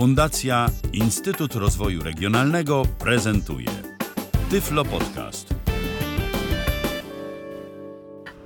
[0.00, 3.68] Fundacja Instytut Rozwoju Regionalnego prezentuje
[4.50, 5.54] Tyflo Podcast.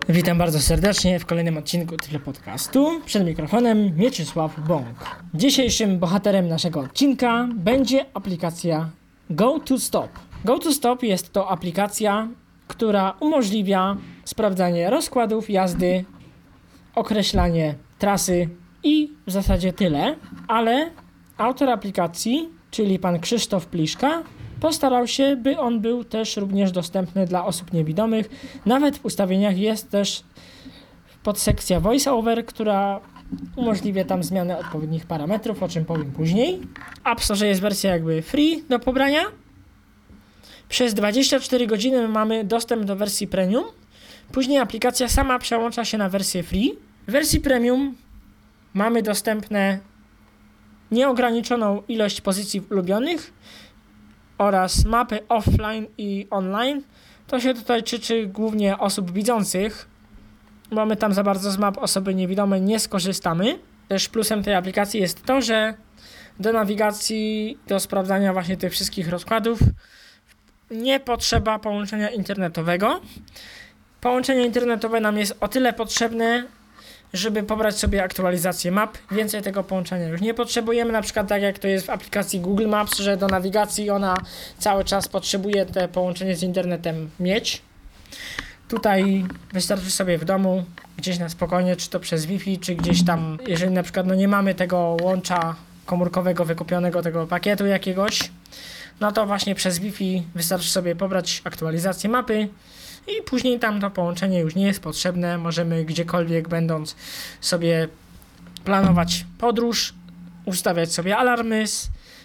[0.08, 3.00] Witam bardzo serdecznie w kolejnym odcinku Tyflo Podcastu.
[3.06, 5.18] Przed mikrofonem Mieczysław Bąk.
[5.34, 8.90] Dzisiejszym bohaterem naszego odcinka będzie aplikacja
[9.30, 10.10] GoToStop.
[10.44, 12.28] GoToStop jest to aplikacja,
[12.68, 16.04] która umożliwia sprawdzanie rozkładów jazdy,
[16.94, 18.48] określanie trasy
[18.82, 20.16] i w zasadzie tyle,
[20.48, 20.90] ale
[21.38, 24.22] autor aplikacji, czyli pan Krzysztof Pliszka,
[24.60, 28.30] postarał się, by on był też również dostępny dla osób niewidomych.
[28.66, 30.22] Nawet w ustawieniach jest też
[31.22, 33.00] podsekcja VoiceOver, która
[33.56, 36.60] umożliwia tam zmianę odpowiednich parametrów, o czym powiem później.
[37.04, 39.22] App Store jest wersja jakby free do pobrania.
[40.68, 43.64] Przez 24 godziny mamy dostęp do wersji premium.
[44.32, 46.72] Później aplikacja sama przełącza się na wersję free.
[47.08, 47.94] W wersji premium
[48.74, 49.78] mamy dostępne
[50.94, 53.32] nieograniczoną ilość pozycji ulubionych
[54.38, 56.82] oraz mapy offline i online.
[57.26, 59.88] To się tutaj tyczy głównie osób widzących,
[60.70, 63.58] bo my tam za bardzo z map osoby niewidome nie skorzystamy.
[63.88, 65.74] Też plusem tej aplikacji jest to, że
[66.40, 69.58] do nawigacji, do sprawdzania właśnie tych wszystkich rozkładów
[70.70, 73.00] nie potrzeba połączenia internetowego.
[74.00, 76.44] Połączenie internetowe nam jest o tyle potrzebne,
[77.14, 78.98] żeby pobrać sobie aktualizację map.
[79.10, 82.68] Więcej tego połączenia już nie potrzebujemy, na przykład tak jak to jest w aplikacji Google
[82.68, 84.16] Maps, że do nawigacji ona
[84.58, 87.62] cały czas potrzebuje te połączenie z internetem mieć.
[88.68, 90.64] Tutaj wystarczy sobie w domu,
[90.96, 94.28] gdzieś na spokojnie, czy to przez Wi-Fi, czy gdzieś tam, jeżeli na przykład no nie
[94.28, 95.54] mamy tego łącza
[95.86, 98.18] komórkowego wykupionego, tego pakietu jakiegoś,
[99.00, 102.48] no to właśnie przez Wi-Fi wystarczy sobie pobrać aktualizację mapy,
[103.06, 105.38] i później tam to połączenie już nie jest potrzebne.
[105.38, 106.96] Możemy gdziekolwiek będąc
[107.40, 107.88] sobie
[108.64, 109.94] planować podróż,
[110.44, 111.64] ustawiać sobie alarmy,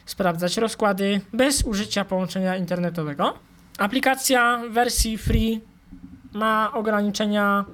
[0.06, 3.34] sprawdzać rozkłady bez użycia połączenia internetowego.
[3.78, 5.62] Aplikacja w wersji free
[6.34, 7.66] ma ograniczenia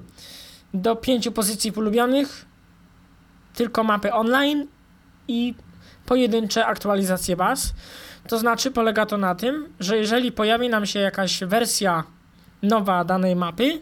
[0.74, 2.46] do pięciu pozycji ulubionych,
[3.54, 4.66] tylko mapy online
[5.28, 5.54] i
[6.06, 7.72] pojedyncze aktualizacje baz.
[8.28, 12.04] To znaczy polega to na tym, że jeżeli pojawi nam się jakaś wersja
[12.66, 13.80] nowa danej mapy,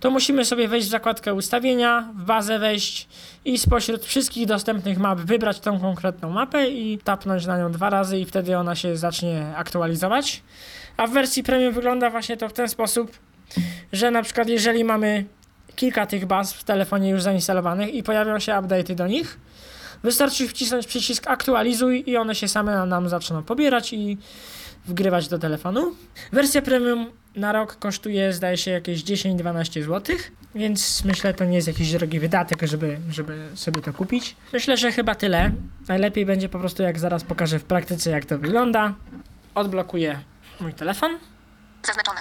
[0.00, 3.08] to musimy sobie wejść w zakładkę ustawienia, w bazę wejść
[3.44, 8.18] i spośród wszystkich dostępnych map wybrać tą konkretną mapę i tapnąć na nią dwa razy
[8.18, 10.42] i wtedy ona się zacznie aktualizować.
[10.96, 13.18] A w wersji premium wygląda właśnie to w ten sposób,
[13.92, 15.24] że na przykład jeżeli mamy
[15.76, 19.38] kilka tych baz w telefonie już zainstalowanych i pojawią się update'y do nich,
[20.02, 24.18] wystarczy wcisnąć przycisk aktualizuj i one się same nam zaczną pobierać i
[24.86, 25.94] wgrywać do telefonu.
[26.32, 30.16] Wersja premium na rok kosztuje, zdaje się, jakieś 10-12 zł,
[30.54, 34.36] więc myślę, to nie jest jakiś drogi wydatek, żeby, żeby sobie to kupić.
[34.52, 35.50] Myślę, że chyba tyle.
[35.88, 38.94] Najlepiej będzie po prostu, jak zaraz pokażę w praktyce, jak to wygląda.
[39.54, 40.20] Odblokuję
[40.60, 41.18] mój telefon.
[41.86, 42.20] Zaznaczone.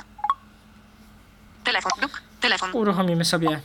[1.64, 1.92] Telefon.
[2.02, 2.22] Duk.
[2.42, 2.70] Telefon.
[2.74, 3.59] Uruchomimy sobie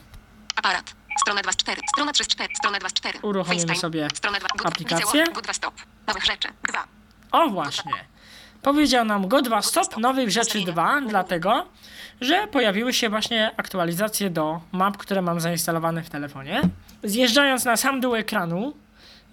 [0.56, 0.94] Aparat.
[1.20, 1.80] Strona 2 z 4.
[1.94, 2.54] Strona 3 z 4.
[2.58, 3.18] Strona 2 z 4.
[3.22, 3.80] Uruchomimy FaceTime.
[3.80, 4.48] sobie Strona 2.
[4.48, 4.66] Good.
[4.66, 5.20] aplikację.
[5.20, 5.74] Widzę, Good 2 stop.
[6.06, 6.48] Nowych rzeczy.
[6.68, 6.84] 2.
[7.32, 7.92] O właśnie.
[8.62, 11.66] Powiedział nam go 2 stop nowych rzeczy 2, dlatego
[12.20, 16.60] że pojawiły się właśnie aktualizacje do map, które mam zainstalowane w telefonie.
[17.04, 18.74] Zjeżdżając na sam dół ekranu,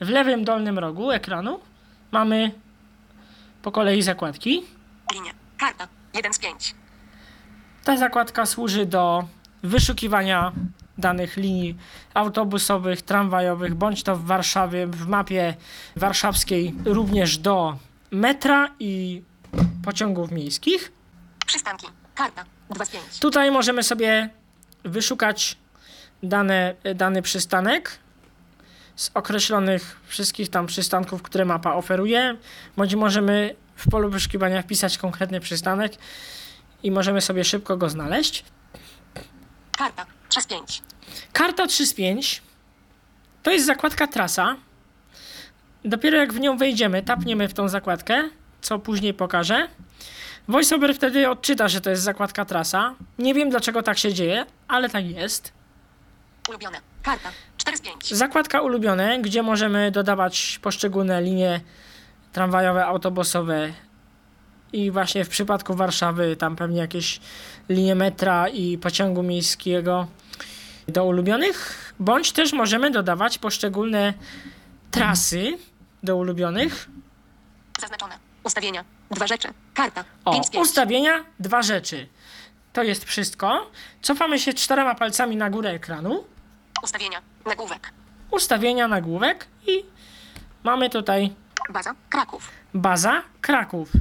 [0.01, 1.59] w lewym dolnym rogu ekranu
[2.11, 2.51] mamy
[3.61, 4.63] po kolei zakładki.
[5.13, 5.31] Linie.
[5.57, 5.88] Karta.
[6.13, 6.75] 1 z 5.
[7.83, 9.27] Ta zakładka służy do
[9.63, 10.51] wyszukiwania
[10.97, 11.75] danych linii
[12.13, 15.55] autobusowych, tramwajowych, bądź to w Warszawie, w mapie
[15.95, 17.77] warszawskiej, również do
[18.12, 19.22] metra i
[19.85, 20.91] pociągów miejskich.
[21.45, 21.88] Przystanki.
[22.16, 22.45] Karta.
[22.69, 23.19] 2 z 5.
[23.19, 24.29] Tutaj możemy sobie
[24.84, 25.57] wyszukać
[26.23, 28.00] dane, dany przystanek
[28.95, 32.38] z określonych wszystkich tam przystanków, które mapa oferuje,
[32.78, 35.94] bądź możemy w polu wyszukiwania wpisać konkretny przystanek
[36.84, 38.45] i możemy sobie szybko go znaleźć.
[39.78, 40.06] Karta.
[40.29, 40.84] 3 z 5.
[41.34, 42.41] Karta 3 z 5
[43.44, 44.56] to jest zakładka trasa.
[45.87, 48.29] Dopiero jak w nią wejdziemy, tapniemy w tą zakładkę,
[48.62, 49.67] co później pokażę.
[50.47, 52.95] VoiceOver wtedy odczyta, że to jest zakładka trasa.
[53.19, 55.53] Nie wiem dlaczego tak się dzieje, ale tak jest.
[56.50, 56.77] Ulubione.
[57.03, 57.29] Karta.
[57.57, 58.13] 4 z 5.
[58.13, 61.62] Zakładka ulubione, gdzie możemy dodawać poszczególne linie
[62.33, 63.73] tramwajowe, autobusowe
[64.73, 67.19] i właśnie w przypadku Warszawy tam pewnie jakieś
[67.69, 70.07] linie metra i pociągu miejskiego
[70.88, 74.13] do ulubionych, bądź też możemy dodawać poszczególne
[74.91, 75.57] trasy
[76.03, 76.89] do ulubionych.
[77.79, 78.19] Zaznaczone.
[78.44, 78.83] Ustawienia.
[79.11, 79.47] Dwa rzeczy.
[79.73, 80.03] Karta.
[80.25, 80.63] O, 5 z 5.
[80.65, 82.07] ustawienia, dwa rzeczy.
[82.73, 83.71] To jest wszystko.
[84.01, 86.23] Cofamy się czterema palcami na górę ekranu.
[86.83, 87.21] Ustawienia.
[87.45, 87.91] Nagłówek.
[88.31, 89.85] Ustawienia, nagłówek i
[90.63, 91.33] mamy tutaj
[91.69, 91.95] Baza.
[92.09, 92.51] Kraków.
[92.73, 93.91] Baza Kraków.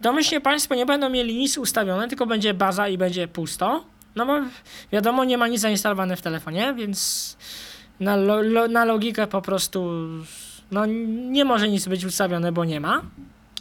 [0.00, 3.84] Domyślnie Państwo nie będą mieli nic ustawione, tylko będzie baza i będzie pusto.
[4.14, 4.32] No bo
[4.92, 7.36] wiadomo, nie ma nic zainstalowane w telefonie, więc
[8.00, 10.08] na, lo, lo, na logikę po prostu
[10.70, 13.02] no, nie może nic być ustawione, bo nie ma.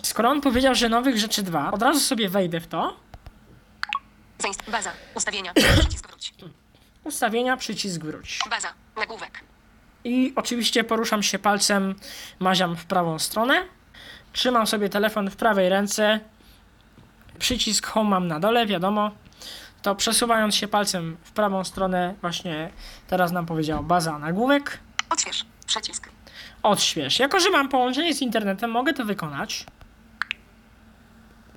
[0.03, 2.97] Skoro on powiedział, że nowych rzeczy dwa, od razu sobie wejdę w to.
[4.71, 4.91] Baza.
[5.15, 5.53] Ustawienia.
[5.79, 6.33] Przycisk wróć.
[7.03, 8.39] Ustawienia, przycisk wróć.
[8.49, 8.73] Baza.
[8.95, 9.39] Nagłówek.
[10.03, 11.95] I oczywiście poruszam się palcem,
[12.39, 13.65] maziam w prawą stronę.
[14.33, 16.19] Trzymam sobie telefon w prawej ręce.
[17.39, 19.11] Przycisk home mam na dole, wiadomo.
[19.81, 22.69] To przesuwając się palcem w prawą stronę, właśnie
[23.07, 24.79] teraz nam powiedział baza nagłówek.
[25.09, 25.45] Odśwież.
[25.65, 26.12] Przycisk.
[26.63, 27.19] Odśwież.
[27.19, 29.65] Jako, że mam połączenie z internetem, mogę to wykonać.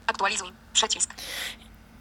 [0.06, 0.48] Aktualizuj.
[0.72, 1.14] Przycisk.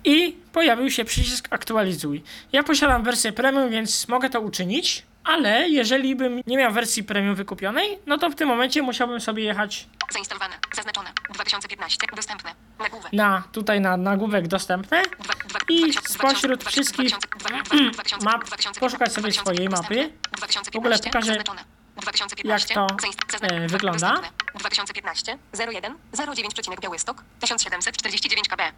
[0.03, 2.23] I pojawił się przycisk aktualizuj.
[2.51, 5.03] Ja posiadam wersję premium, więc mogę to uczynić.
[5.23, 9.43] Ale jeżeli bym nie miał wersji premium wykupionej, no to w tym momencie musiałbym sobie
[9.43, 10.53] jechać Zainstalowane.
[10.75, 11.09] Zaznaczone.
[11.33, 12.07] 2015.
[12.15, 12.55] Dostępne.
[12.79, 13.13] Nagłówek.
[13.13, 17.09] na tutaj na nagłówek dostępne Dwa, dwa, I 2000, spośród 2000, wszystkich
[17.39, 19.95] 2000, 2000, map 2000, poszukać sobie 2000, swojej dostępne.
[20.03, 20.13] mapy.
[20.37, 21.63] 2015, W ogóle pokażę, zaznaczone.
[21.97, 22.89] 2015, jak
[23.41, 24.11] to, e, wygląda.
[24.13, 24.45] dostępne.
[24.59, 25.95] 2015 01
[26.35, 28.73] 09 Białystok 1749 kb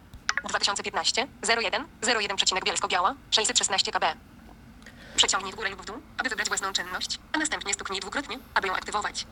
[0.48, 1.26] 2015
[1.58, 4.16] 01 01 Bielsko-Biała 616 kb
[5.16, 8.68] Przeciągnij w górę lub w dół, aby wybrać własną czynność, a następnie stuknij dwukrotnie, aby
[8.68, 9.26] ją aktywować.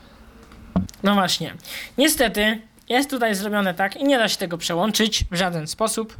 [1.02, 1.54] No właśnie.
[1.98, 6.16] Niestety jest tutaj zrobione tak i nie da się tego przełączyć w żaden sposób,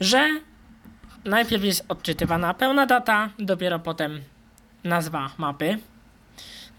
[0.00, 0.40] że
[1.24, 4.22] najpierw jest odczytywana pełna data, dopiero potem
[4.84, 5.78] nazwa mapy.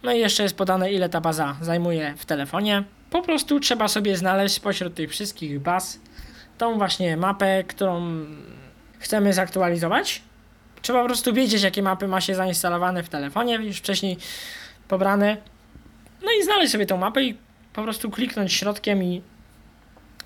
[0.04, 2.84] No i jeszcze jest podane ile ta baza zajmuje w telefonie.
[3.10, 6.00] Po prostu trzeba sobie znaleźć spośród tych wszystkich baz
[6.58, 8.26] tą właśnie mapę, którą
[9.00, 10.22] chcemy zaktualizować.
[10.82, 14.18] Trzeba po prostu wiedzieć, jakie mapy ma się zainstalowane w telefonie, już wcześniej
[14.88, 15.38] pobrane.
[16.24, 17.38] No i znaleźć sobie tą mapę i
[17.74, 19.22] po prostu kliknąć środkiem i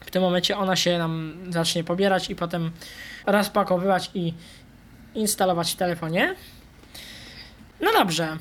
[0.02, 2.72] w tym momencie ona się nam zacznie pobierać i potem
[3.26, 4.34] rozpakowywać i
[5.16, 6.36] instalować w telefonie.
[7.82, 8.38] No dobrze.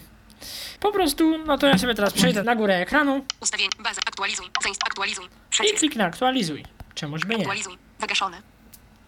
[0.81, 4.46] Po prostu, no to ja sobie teraz przejdę na górę ekranu Ustawień, baza, aktualizuj,
[4.87, 6.64] aktualizuj, i przycisk, kliknę aktualizuj.
[6.94, 7.40] Czemuż by nie.
[7.40, 8.43] aktualizuj, wygaszone,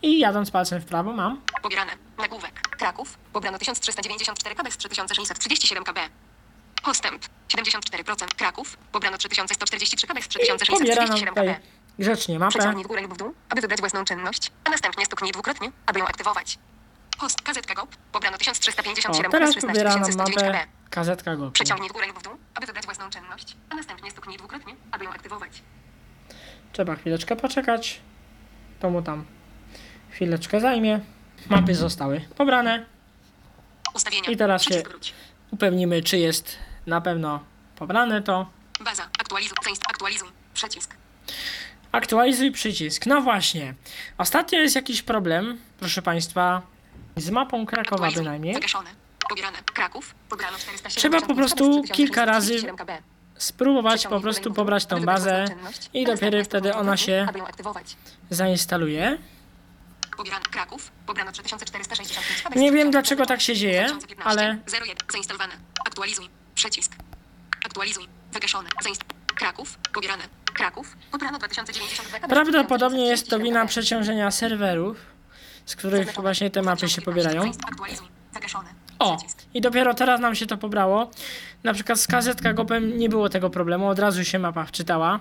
[0.02, 6.00] I jadąc palcem w prawo mam pobierane, nagłówek, Kraków, pobrano 1394 kb z 3637 kb.
[6.84, 7.22] Postęp,
[7.56, 11.60] 74%, Kraków, pobrano 3143 kb z i pobiera nam 3637 tutaj kb.
[11.98, 12.50] grzecznie mapę.
[12.50, 15.98] Przeciągnij w górę lub w dół, aby wybrać własną czynność, a następnie stuknij dwukrotnie, aby
[15.98, 16.58] ją aktywować.
[17.20, 20.77] Post, kazetka GOP, pobrano O, 1357 teraz kb z pobiera nam 14109 mapę kb.
[20.90, 21.50] Kazetka go.
[21.50, 25.10] Przeciągnij górę lub w dół, aby wybrać własną czynność, a następnie stuknij dwukrotnie, aby ją
[25.10, 25.62] aktywować.
[26.72, 28.00] Trzeba chwileczkę poczekać.
[28.80, 29.24] To mu tam
[30.10, 31.00] chwileczkę zajmie.
[31.50, 32.86] Mapy zostały pobrane.
[33.94, 34.30] Ustawienia.
[34.30, 34.82] I teraz się-.
[35.50, 37.44] Upewnimy, czy jest na pewno
[37.76, 38.50] pobrane to.
[38.80, 39.02] Baza.
[39.20, 39.56] Aktualizuj.
[39.90, 40.28] Aktualizuj.
[40.54, 40.94] Przycisk.
[41.92, 43.06] Aktualizuj przycisk.
[43.06, 43.74] No właśnie.
[44.18, 46.62] Ostatnio jest jakiś problem, proszę Państwa,
[47.16, 48.24] z mapą Krakowa Aktualizuj.
[48.24, 48.54] bynajmniej.
[48.54, 48.90] Wygaszone.
[49.28, 49.58] Pobierane.
[49.74, 50.14] Kraków.
[50.28, 52.56] Pobrano 470 Trzeba po prostu kilka razy.
[53.38, 55.44] Spróbować po prostu pobrać tą bazę
[55.94, 57.26] i dopiero wtedy ona się
[58.30, 59.18] zainstaluje.
[60.50, 60.90] Kraków.
[61.06, 62.56] Pobrano 3465 kb.
[62.56, 63.86] Nie wiem, dlaczego tak się dzieje,
[64.24, 64.96] ale- 01.
[65.12, 65.54] Zainstalowane.
[65.86, 66.28] Aktualizuj.
[66.54, 66.92] Przycisk.
[67.66, 68.08] Aktualizuj.
[68.32, 68.68] Wygaszone.
[69.34, 69.78] Kraków.
[69.94, 70.24] Pobierane.
[70.54, 70.96] Kraków.
[71.12, 72.28] Pobrano 2092 kb.
[72.30, 74.96] Prawdopodobnie jest to wina przeciążenia serwerów,
[75.66, 77.52] z których właśnie te mapy się pobierają.
[77.68, 78.08] Aktualizuj.
[78.34, 78.77] Wygaszone.
[78.98, 79.16] O,
[79.54, 81.10] i dopiero teraz nam się to pobrało.
[81.64, 85.20] Na przykład z kazetka GOPem nie było tego problemu, od razu się mapa wczytała,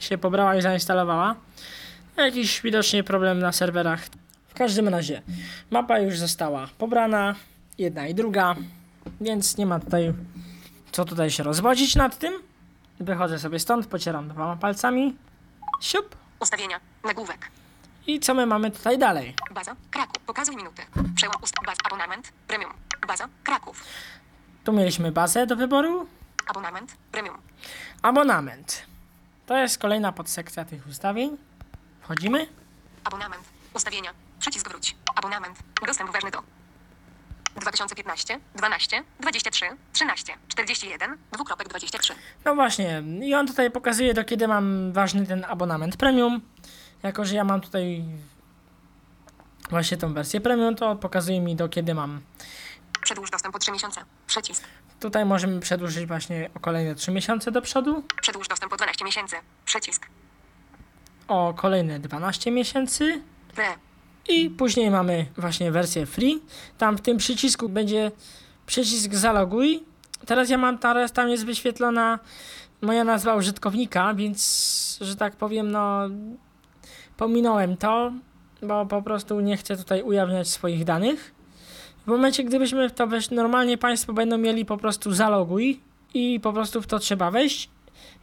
[0.00, 1.34] się pobrała i zainstalowała.
[2.16, 4.06] Jakiś widocznie problem na serwerach.
[4.48, 5.22] W każdym razie,
[5.70, 7.34] mapa już została pobrana,
[7.78, 8.56] jedna i druga,
[9.20, 10.14] więc nie ma tutaj
[10.92, 12.34] co tutaj się rozwodzić nad tym.
[13.00, 15.16] Wychodzę sobie stąd, pocieram dwoma palcami.
[15.80, 16.16] Siup.
[16.40, 16.80] Ustawienia.
[17.04, 17.50] Nagłówek.
[18.10, 19.34] I co my mamy tutaj dalej?
[19.50, 19.76] Baza.
[19.90, 20.18] Kraków.
[20.26, 20.82] Pokazuj minuty.
[21.16, 21.54] Przełom ust.
[21.66, 21.76] Baz.
[21.84, 22.32] Abonament.
[22.48, 22.72] Premium.
[23.08, 23.28] Baza.
[23.44, 23.84] Kraków.
[24.64, 26.06] Tu mieliśmy bazę do wyboru,
[26.46, 26.96] Abonament.
[27.12, 27.36] Premium.
[28.02, 28.82] abonament.
[29.46, 31.36] To jest kolejna podsekcja tych ustawień.
[32.00, 32.46] Wchodzimy.
[33.04, 33.44] Abonament.
[33.74, 34.10] Ustawienia.
[34.38, 34.96] Przycisk wróć.
[35.16, 35.58] Abonament.
[35.86, 36.42] Dostęp ważny do
[37.56, 42.14] 2015, 12, 23, 13, 41, dwukropek 23.
[42.44, 46.40] No właśnie, i on tutaj pokazuje do kiedy mam ważny ten abonament premium.
[47.02, 48.04] Jako, że ja mam tutaj
[49.70, 52.20] właśnie tą wersję premium, to pokazuje mi do kiedy mam.
[53.02, 54.00] Przedłuż dostęp o 3 miesiące.
[54.26, 54.64] Przycisk.
[55.00, 59.36] Tutaj możemy przedłużyć właśnie o kolejne 3 miesiące do przodu, Przedłuż dostęp o 12 miesięcy.
[59.64, 60.06] Przycisk.
[61.28, 63.22] o kolejne 12 miesięcy
[63.54, 63.74] Pre.
[64.28, 66.40] I później mamy właśnie wersję free.
[66.78, 68.10] Tam w tym przycisku będzie
[68.66, 69.90] przycisk zaloguj
[70.26, 72.18] teraz ja mam, teraz tam jest wyświetlona
[72.82, 76.00] moja nazwa użytkownika, więc, że tak powiem, no,
[77.16, 78.12] pominąłem to,
[78.62, 81.34] bo po prostu nie chcę tutaj ujawniać swoich danych.
[82.04, 85.80] W momencie, gdybyśmy w to weszli, normalnie Państwo będą mieli po prostu zaloguj
[86.14, 87.70] i po prostu w to trzeba wejść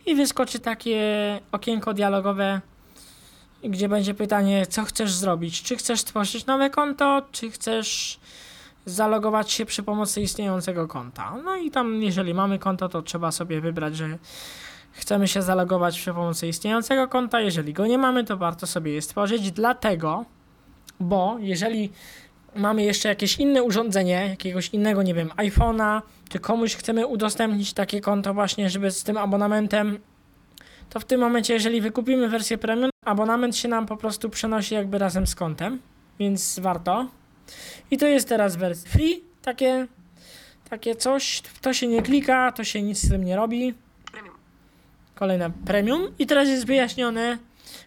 [0.05, 0.99] i wyskoczy takie
[1.51, 2.61] okienko dialogowe,
[3.69, 5.63] gdzie będzie pytanie, co chcesz zrobić.
[5.63, 8.19] Czy chcesz stworzyć nowe konto, czy chcesz
[8.85, 11.35] zalogować się przy pomocy istniejącego konta.
[11.43, 14.17] No i tam, jeżeli mamy konto, to trzeba sobie wybrać, że
[14.91, 17.41] chcemy się zalogować przy pomocy istniejącego konta.
[17.41, 20.25] Jeżeli go nie mamy, to warto sobie je stworzyć, dlatego,
[20.99, 21.91] bo jeżeli
[22.55, 28.01] mamy jeszcze jakieś inne urządzenie, jakiegoś innego, nie wiem, iPhone'a, czy komuś chcemy udostępnić takie
[28.01, 29.99] konto właśnie, żeby z tym abonamentem,
[30.89, 34.97] to w tym momencie, jeżeli wykupimy wersję premium, abonament się nam po prostu przenosi jakby
[34.97, 35.79] razem z kontem,
[36.19, 37.07] więc warto.
[37.91, 39.87] I to jest teraz wersja free, takie,
[40.69, 43.73] takie coś, to się nie klika, to się nic z tym nie robi.
[45.15, 47.37] Kolejne premium i teraz jest wyjaśnione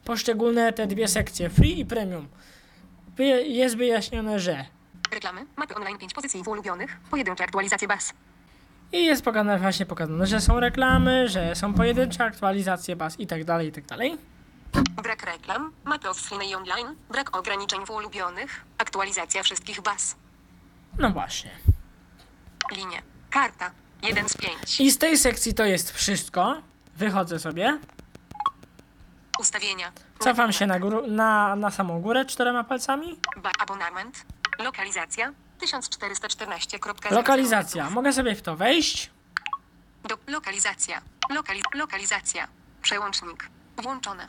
[0.04, 2.28] poszczególne te dwie sekcje, free i premium.
[3.46, 4.64] Jest wyjaśnione, że
[5.10, 5.46] Reklamy.
[5.56, 7.00] Mapy online 5 pozycji w ulubionych.
[7.10, 8.12] Pojedyncze aktualizacje baz.
[8.92, 13.44] I jest pokazane, właśnie pokazane, że są reklamy, że są pojedyncze aktualizacje baz i tak
[13.44, 14.18] dalej, i tak dalej.
[15.02, 15.72] Brak reklam.
[15.84, 16.96] Mapy off-screen i online.
[17.10, 18.64] Brak ograniczeń w ulubionych.
[18.78, 20.16] Aktualizacja wszystkich baz.
[20.98, 21.50] No właśnie.
[22.72, 23.02] Linie.
[23.30, 23.70] Karta.
[24.02, 24.80] 1 z 5.
[24.80, 26.62] I z tej sekcji to jest wszystko.
[26.96, 27.78] Wychodzę sobie,
[29.40, 29.92] Ustawienia.
[30.18, 30.78] cofam się na,
[31.08, 33.18] na, na samą górę czterema palcami.
[33.36, 34.24] Ba abonament.
[34.58, 35.32] Lokalizacja.
[35.62, 37.90] 1414.0 Lokalizacja.
[37.90, 39.10] Mogę sobie w to wejść.
[40.08, 41.02] Do lokalizacja.
[41.30, 42.48] Lokali lokalizacja.
[42.82, 43.48] Przełącznik.
[43.82, 44.28] Włączone.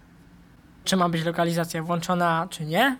[0.83, 2.97] czy ma być lokalizacja włączona, czy nie.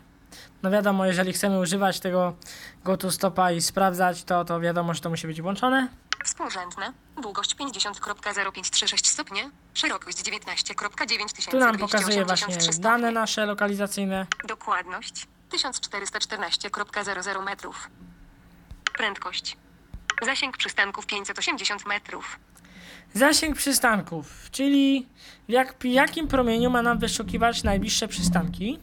[0.63, 2.35] No wiadomo, jeżeli chcemy używać tego
[2.83, 5.88] GoToStopa i sprawdzać to, to wiadomo, że to musi być włączone.
[6.25, 6.93] Współrzędne.
[7.21, 9.50] Długość 50.0536 stopnie.
[9.73, 14.27] Szerokość 19.9 Tu nam pokazuje właśnie dane nasze lokalizacyjne.
[14.47, 17.89] Dokładność 1414.00 metrów.
[18.93, 19.57] Prędkość.
[20.21, 22.39] Zasięg przystanków 580 metrów.
[23.13, 25.07] Zasięg przystanków, czyli
[25.48, 28.79] w jak, jakim promieniu ma nam wyszukiwać najbliższe przystanki.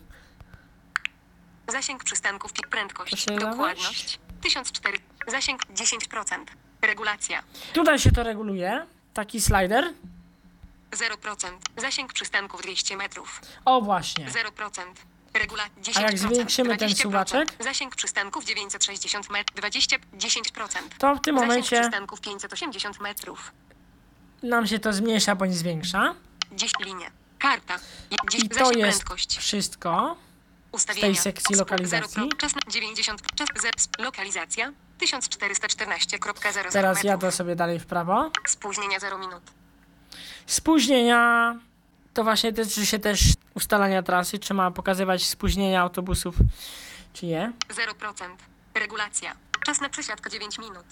[1.69, 3.27] Zasięg przystanków prędkość.
[3.27, 4.99] Dokładność 1004.
[5.27, 6.45] Zasięg 10%.
[6.83, 9.93] Regulacja Tutaj się to reguluje, taki slider.
[10.91, 11.49] 0%.
[11.77, 13.41] Zasięg przystanków 200 metrów.
[13.65, 14.83] O właśnie, 0%.
[15.39, 15.93] Regula 10%.
[15.99, 17.03] A jak zwiększymy ten 20%.
[17.03, 17.49] suwaczek?
[17.61, 19.57] Zasięg przystanków 960 metrów.
[19.57, 20.79] 20, 10%.
[20.99, 23.53] to w tym Zasięg momencie przystanków 580 metrów.
[24.43, 26.15] nam się to zmniejsza bądź zwiększa.
[26.53, 27.11] 10 linie.
[27.39, 27.75] Karta.
[28.11, 29.39] Je- I to zasięg jest prędkość.
[29.39, 30.17] wszystko.
[30.73, 31.07] Ustawienia.
[31.07, 32.23] tej sekcji lokalizacji.
[32.39, 33.23] Czas na 90.
[33.35, 33.49] Czas
[33.99, 38.31] lokalizacja 1414.00 Teraz jadę sobie dalej w prawo.
[38.47, 39.43] Spóźnienia 0 minut.
[40.47, 41.55] Spóźnienia
[42.15, 43.21] to właśnie tyczy się też
[43.55, 46.37] ustalania trasy, czy ma pokazywać spóźnienia autobusów,
[47.13, 47.53] czy nie.
[47.69, 48.25] 0%.
[48.75, 49.37] Regulacja.
[49.67, 50.85] Czas na przesiadkę 9 minut.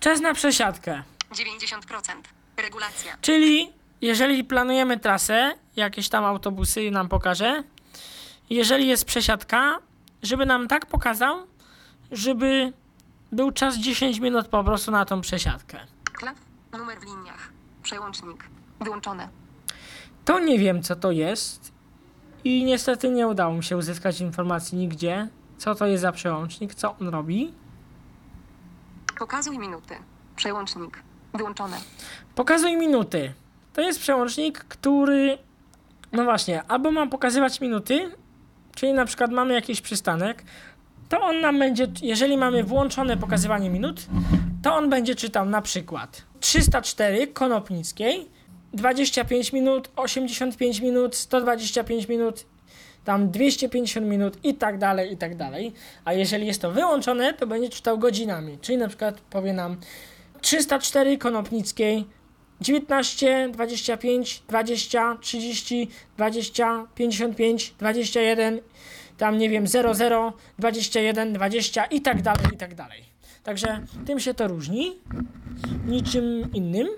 [0.00, 2.12] Czas na przesiadkę, 90%.
[2.56, 3.16] Regulacja.
[3.20, 7.62] czyli jeżeli planujemy trasę, jakieś tam autobusy nam pokaże,
[8.50, 9.78] jeżeli jest przesiadka,
[10.22, 11.46] żeby nam tak pokazał,
[12.12, 12.72] żeby
[13.32, 15.80] był czas 10 minut po prostu na tą przesiadkę.
[16.12, 16.36] Klap.
[16.72, 17.52] Numer w liniach.
[17.82, 18.44] Przełącznik.
[18.80, 19.28] Wyłączone.
[20.24, 21.72] To nie wiem, co to jest
[22.44, 26.96] i niestety nie udało mi się uzyskać informacji nigdzie, co to jest za przełącznik, co
[27.00, 27.52] on robi.
[29.18, 29.94] Pokazuj minuty.
[30.36, 31.02] Przełącznik.
[31.34, 31.76] Wyłączone.
[32.34, 33.32] Pokazuj minuty.
[33.72, 35.38] To jest przełącznik, który.
[36.12, 38.10] No właśnie, albo ma pokazywać minuty,
[38.74, 40.44] czyli na przykład mamy jakiś przystanek,
[41.08, 44.06] to on nam będzie, jeżeli mamy włączone pokazywanie minut,
[44.62, 48.28] to on będzie czytał na przykład 304 Konopnickiej,
[48.72, 52.44] 25 minut, 85 minut, 125 minut,
[53.04, 55.72] tam 250 minut i tak dalej, i tak dalej.
[56.04, 59.76] A jeżeli jest to wyłączone, to będzie czytał godzinami, czyli na przykład powie nam
[60.40, 62.04] 304 Konopnickiej,
[62.60, 68.60] 19, 25, 20, 30, 20, 55, 21,
[69.18, 73.02] tam nie wiem, 00, 21, 20 i tak dalej, i tak dalej.
[73.42, 74.98] Także tym się to różni,
[75.86, 76.88] niczym innym.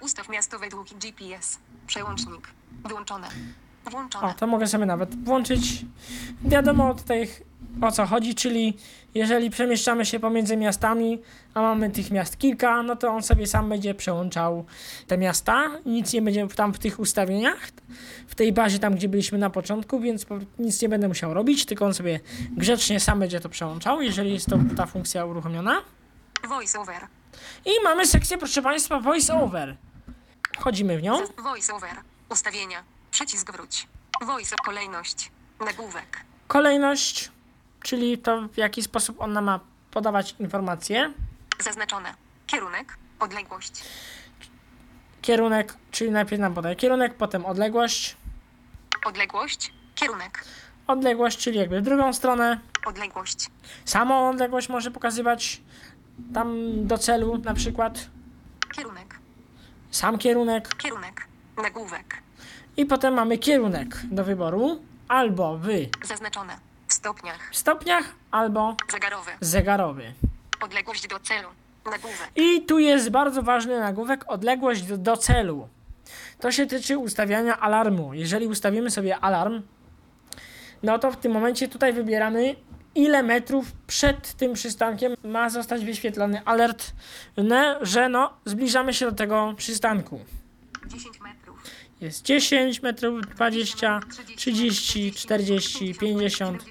[0.00, 1.58] Ustaw miastowe długi GPS.
[1.86, 2.48] Przełącznik.
[2.84, 3.28] Wyłączone.
[3.90, 4.26] Włączone.
[4.26, 5.84] O, to mogę sobie nawet włączyć.
[6.42, 7.28] Wiadomo tutaj
[7.80, 8.76] o co chodzi, czyli
[9.14, 11.18] jeżeli przemieszczamy się pomiędzy miastami,
[11.54, 14.64] a mamy tych miast kilka, no to on sobie sam będzie przełączał
[15.06, 15.70] te miasta.
[15.86, 17.68] Nic nie będzie tam w tych ustawieniach,
[18.26, 20.26] w tej bazie tam, gdzie byliśmy na początku, więc
[20.58, 24.46] nic nie będę musiał robić, tylko on sobie grzecznie sam będzie to przełączał, jeżeli jest
[24.46, 25.82] to ta funkcja uruchomiona.
[26.48, 27.06] Voice over.
[27.64, 29.76] I mamy sekcję, proszę Państwa, voice over.
[30.58, 31.18] Wchodzimy w nią.
[31.42, 31.90] Voice over.
[32.28, 32.82] Ustawienia.
[33.10, 33.88] Przycisk wróć.
[34.26, 35.30] Voice kolejność.
[35.60, 36.20] Nagłówek.
[36.48, 37.30] Kolejność,
[37.82, 39.60] czyli to w jaki sposób ona ma
[39.90, 41.12] podawać informacje.
[41.60, 42.14] Zaznaczone.
[42.46, 42.96] Kierunek.
[43.20, 43.72] Odległość.
[45.22, 48.16] Kierunek, czyli najpierw nam podaje kierunek, potem odległość.
[49.06, 49.72] Odległość.
[49.94, 50.44] Kierunek.
[50.86, 52.60] Odległość, czyli jakby w drugą stronę.
[52.86, 53.50] Odległość.
[53.84, 55.62] Samą odległość może pokazywać
[56.34, 58.06] tam do celu na przykład.
[58.76, 59.07] Kierunek.
[59.90, 60.68] Sam kierunek.
[60.76, 61.26] Kierunek.
[61.62, 62.22] Nagłówek.
[62.76, 64.82] I potem mamy kierunek do wyboru.
[65.08, 65.66] Albo w
[66.04, 66.56] Zaznaczone.
[66.86, 67.48] W stopniach.
[67.52, 69.30] stopniach, albo Zegarowy.
[69.40, 70.12] zegarowy.
[70.60, 71.48] Odległość do celu.
[71.84, 72.30] Nagłówek.
[72.36, 75.68] I tu jest bardzo ważny nagłówek odległość do, do celu.
[76.40, 78.14] To się tyczy ustawiania alarmu.
[78.14, 79.62] Jeżeli ustawimy sobie alarm,
[80.82, 82.56] no to w tym momencie tutaj wybieramy
[82.94, 86.92] ile metrów przed tym przystankiem ma zostać wyświetlony alert,
[87.82, 90.20] że no zbliżamy się do tego przystanku.
[90.86, 91.62] 10 metrów.
[92.00, 94.00] Jest 10 metrów, 20,
[94.36, 96.64] 30, 40, 50,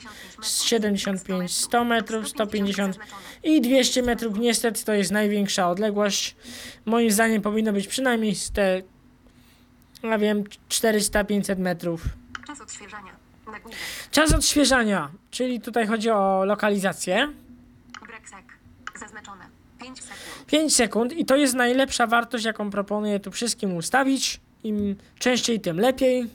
[0.43, 2.99] 75, 100 metrów, 150
[3.43, 4.39] i 200 metrów.
[4.39, 6.35] Niestety to jest największa odległość.
[6.85, 8.81] Moim zdaniem powinno być przynajmniej z te,
[10.03, 12.01] ja wiem, 400-500 metrów.
[12.47, 13.16] Czas odświeżania.
[14.11, 17.33] Czas odświeżania, czyli tutaj chodzi o lokalizację.
[18.07, 18.45] Brak sek.
[18.99, 19.45] Zaznaczone.
[19.81, 20.45] 5 sekund.
[20.47, 24.39] 5 sekund i to jest najlepsza wartość, jaką proponuję tu wszystkim ustawić.
[24.63, 26.29] Im częściej, tym lepiej.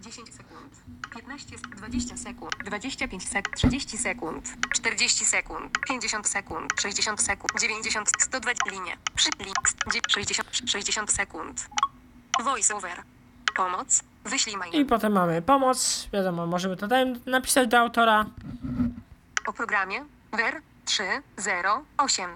[0.00, 0.72] 10 sekund.
[1.14, 2.52] 15, sek- 20 sekund.
[2.64, 3.56] 25 sekund.
[3.56, 4.48] 30 sekund.
[4.74, 5.78] 40 sekund.
[5.88, 6.72] 50 sekund.
[6.80, 7.60] 60 sekund.
[7.60, 8.96] 90, 120 linie.
[9.14, 9.58] Przy link.
[10.08, 11.68] 60, 60 sekund.
[12.44, 13.02] Voice over.
[13.56, 14.02] Pomoc.
[14.24, 14.84] Wyślij I maila.
[14.88, 16.08] potem mamy pomoc.
[16.12, 18.26] Wiadomo, możemy tutaj napisać do autora.
[19.46, 20.04] O programie.
[20.32, 22.30] WER 308.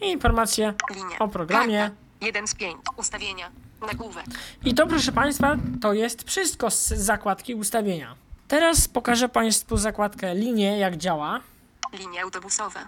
[0.00, 1.18] I informacje Linia.
[1.18, 1.90] o programie.
[2.20, 2.76] 1 z 5.
[2.96, 3.50] Ustawienia.
[3.86, 4.24] Nagłówek.
[4.64, 8.14] I to, proszę Państwa, to jest wszystko z zakładki ustawienia.
[8.48, 11.40] Teraz pokażę Państwu zakładkę linie, jak działa.
[11.92, 12.80] Linie autobusowe.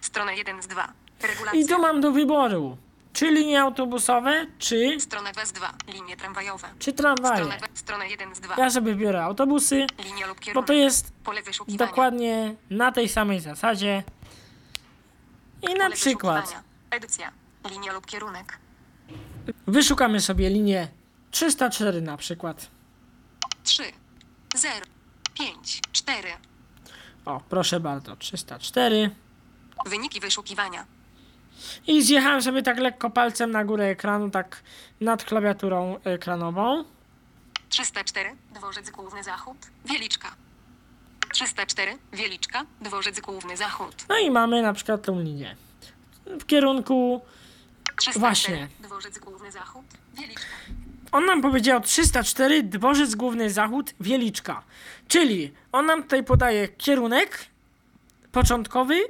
[0.00, 0.88] Strona 1 z 2.
[1.22, 1.60] Regulacja.
[1.60, 2.76] I tu mam do wyboru,
[3.12, 5.74] czy linie autobusowe, czy, Strona 2 z 2.
[5.92, 6.68] Linie tramwajowe.
[6.78, 7.46] czy tramwaje.
[7.74, 8.54] Strona 1 z 2.
[8.58, 10.66] Ja sobie biorę autobusy, Linia lub bo kierunek.
[10.66, 11.86] to jest Pole wyszukiwania.
[11.90, 14.02] dokładnie na tej samej zasadzie.
[15.62, 16.64] I na Pole przykład wyszukiwania.
[16.90, 17.32] Edycja.
[17.70, 18.58] Linia lub kierunek.
[19.66, 20.88] wyszukamy sobie linię
[21.30, 22.70] 304 na przykład.
[23.62, 23.82] 3,
[24.56, 24.74] 0,
[25.34, 26.28] 5, 4.
[27.24, 29.10] O, proszę bardzo, 304.
[29.86, 30.86] Wyniki wyszukiwania.
[31.86, 34.62] I zjechałem sobie tak lekko palcem na górę ekranu, tak
[35.00, 36.84] nad klawiaturą ekranową.
[37.68, 38.30] 304.
[38.54, 39.56] Dworzec Główny Zachód.
[39.84, 40.28] Wieliczka.
[41.32, 41.98] 304.
[42.12, 42.64] Wieliczka.
[42.80, 43.94] Dworzec Główny Zachód.
[44.08, 45.56] No i mamy na przykład tą linię.
[46.26, 47.20] W kierunku,
[47.96, 48.20] 304.
[48.20, 48.68] Właśnie.
[48.80, 49.84] Dworzec Główny Zachód.
[50.14, 50.46] Wieliczka.
[51.12, 54.62] on nam powiedział 304, dworzec główny zachód, Wieliczka.
[55.08, 57.46] Czyli on nam tutaj podaje kierunek
[58.32, 59.00] początkowy,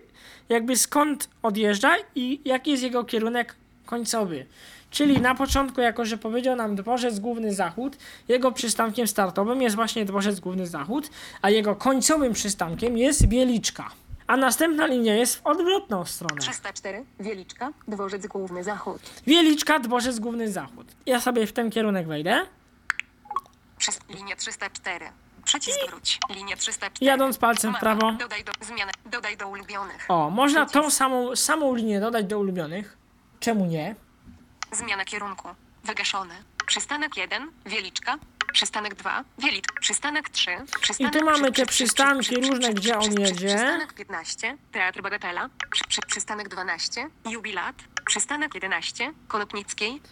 [0.51, 4.47] jakby skąd odjeżdża i jaki jest jego kierunek końcowy.
[4.91, 7.97] Czyli na początku, jako że powiedział nam dworzec główny zachód,
[8.29, 11.11] jego przystankiem startowym jest właśnie dworzec główny zachód,
[11.43, 13.91] a jego końcowym przystankiem jest Wieliczka.
[14.27, 16.41] A następna linia jest w odwrotną stronę.
[16.41, 17.05] 304.
[17.21, 17.73] Wieliczka.
[17.89, 19.03] Dworzec Główny Zachód.
[19.27, 20.87] Wieliczka, dworzec główny zachód.
[21.07, 22.47] Ja sobie w ten kierunek wejdę.
[23.79, 25.07] Przez linia 304.
[25.51, 26.19] Przycisk wróć.
[26.31, 27.07] Linia 304.
[27.07, 28.13] Jadąc palcem w prawo.
[28.13, 28.53] Dodaj do.
[29.07, 30.05] Dodaj do ulubionych.
[30.09, 32.97] O, można tą samą, samą linię dodać do ulubionych.
[33.41, 33.95] Czemu nie?
[34.73, 35.49] Zmiana kierunku.
[35.85, 36.35] Wygaszony.
[36.67, 37.51] Przystanek 1.
[37.67, 38.19] Wieliczka.
[38.53, 39.25] Przystanek 2.
[39.39, 39.75] Wieliczka.
[39.81, 40.51] Przystanek 3.
[40.81, 43.47] Przystanek I tu mamy te przy- przy- przystanki przy- przy- różne, gdzie on jedzie.
[43.47, 44.57] Przystanek 15.
[44.73, 45.49] Teatr Bagatela.
[45.71, 47.09] Przy, przy, przystanek 12.
[47.31, 47.77] Jubilat.
[48.07, 49.13] Przystanek 11.
[49.29, 50.03] Konopnickiej.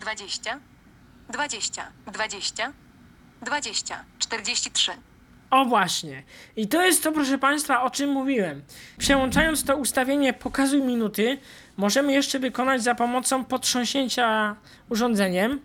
[0.00, 0.60] 20.
[1.28, 1.92] 20.
[2.06, 2.72] 20.
[3.42, 4.04] 20.
[4.18, 4.92] 43.
[5.50, 6.22] O właśnie.
[6.56, 8.62] I to jest to, proszę Państwa, o czym mówiłem.
[8.98, 11.38] Przełączając to ustawienie pokazuj minuty,
[11.76, 14.56] możemy jeszcze wykonać za pomocą potrząśnięcia
[14.88, 15.60] urządzeniem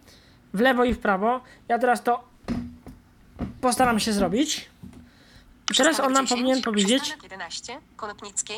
[0.53, 1.41] w lewo i w prawo.
[1.67, 2.23] Ja teraz to
[3.61, 4.69] postaram się zrobić.
[5.77, 7.79] Teraz on nam powinien 10, powiedzieć, Przystanek 11.
[7.95, 8.57] Konopnickiej.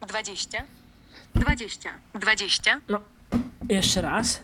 [0.00, 0.62] 20.
[1.34, 1.90] 20.
[2.14, 2.80] 20.
[2.88, 3.00] no,
[3.68, 4.40] jeszcze raz.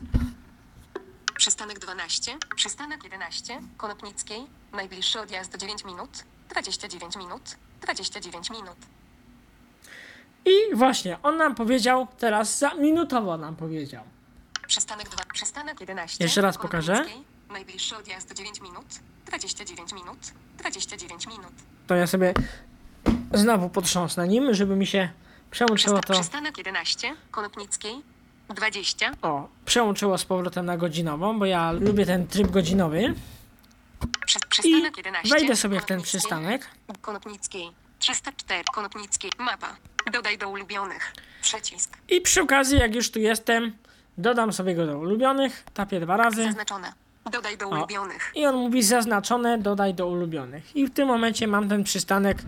[1.37, 2.39] Przystanek 12.
[2.57, 3.61] Przystanek 11.
[3.77, 4.47] Konopnickiej.
[4.73, 6.11] Najbliższy odjazd do 9 minut.
[6.49, 7.57] 29 minut.
[7.81, 8.77] 29 minut.
[10.45, 14.05] I właśnie, on nam powiedział teraz, za minutowo nam powiedział.
[14.67, 15.25] Przystanek 2.
[15.33, 16.25] Przystanek 11.
[16.25, 17.05] Jeszcze raz pokażę.
[17.49, 18.87] Najbliższy odjazd do 9 minut.
[19.27, 20.19] 29 minut.
[20.59, 21.53] 29 minut.
[21.87, 22.35] To ja sobie
[23.35, 25.09] znowu potrząsnę nim, żeby mi się
[25.51, 26.13] Przełączyło to.
[26.13, 28.03] Przystanek 11, Konopnickiej.
[28.55, 33.15] 20, O, przełączyło z powrotem na godzinową, bo ja lubię ten tryb godzinowy.
[34.27, 35.29] przy, I przystanek 11.
[35.35, 36.67] wejdę sobie w ten przystanek.
[37.01, 37.71] Konopnickiej.
[37.99, 39.31] 304, Konopnickiej.
[39.39, 39.77] Mapa.
[40.13, 41.13] Dodaj do ulubionych.
[41.43, 41.97] Przycisk.
[42.09, 43.73] I przy okazji, jak już tu jestem,
[44.19, 46.45] dodam sobie go do ulubionych, tapię dwa razy.
[46.45, 46.93] Zaznaczone.
[47.33, 48.33] Dodaj do ulubionych.
[48.35, 50.77] I on mówi zaznaczone, dodaj do ulubionych.
[50.77, 52.39] I w tym momencie mam ten przystanek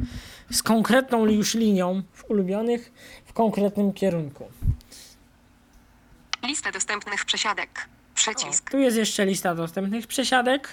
[0.50, 2.92] z konkretną już linią w ulubionych
[3.26, 4.48] w konkretnym kierunku.
[6.42, 7.88] Lista dostępnych przesiadek.
[7.88, 8.70] O, Przycisk.
[8.70, 10.68] tu jest jeszcze lista dostępnych przesiadek.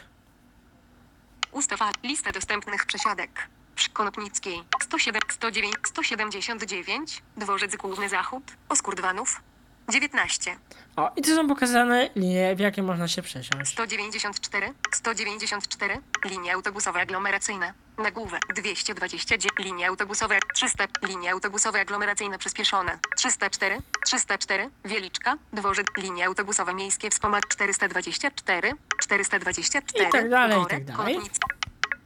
[1.52, 1.92] Ustawa.
[2.04, 3.48] Lista dostępnych przesiadek.
[3.76, 4.64] Przy Konopnickiej.
[4.84, 7.24] 107, 109, 179.
[7.38, 8.44] Dworzec Główny Zachód.
[8.70, 9.42] Oskurdwanów.
[9.90, 10.56] 19.
[10.96, 13.72] O, i tu są pokazane linie, w jakie można się przesiąść.
[13.72, 20.38] 194, 194, linie autobusowe aglomeracyjne, nagłówek 229, linie autobusowe.
[20.54, 23.00] 300, linie autobusowe aglomeracyjne przyspieszone.
[23.18, 27.10] 304, 304, Wieliczka, dworzec, linie autobusowe miejskie.
[27.10, 27.48] Wspomag.
[27.48, 31.16] 424, 424, I tak dalej, i tak dalej.
[31.16, 31.40] Konopnic,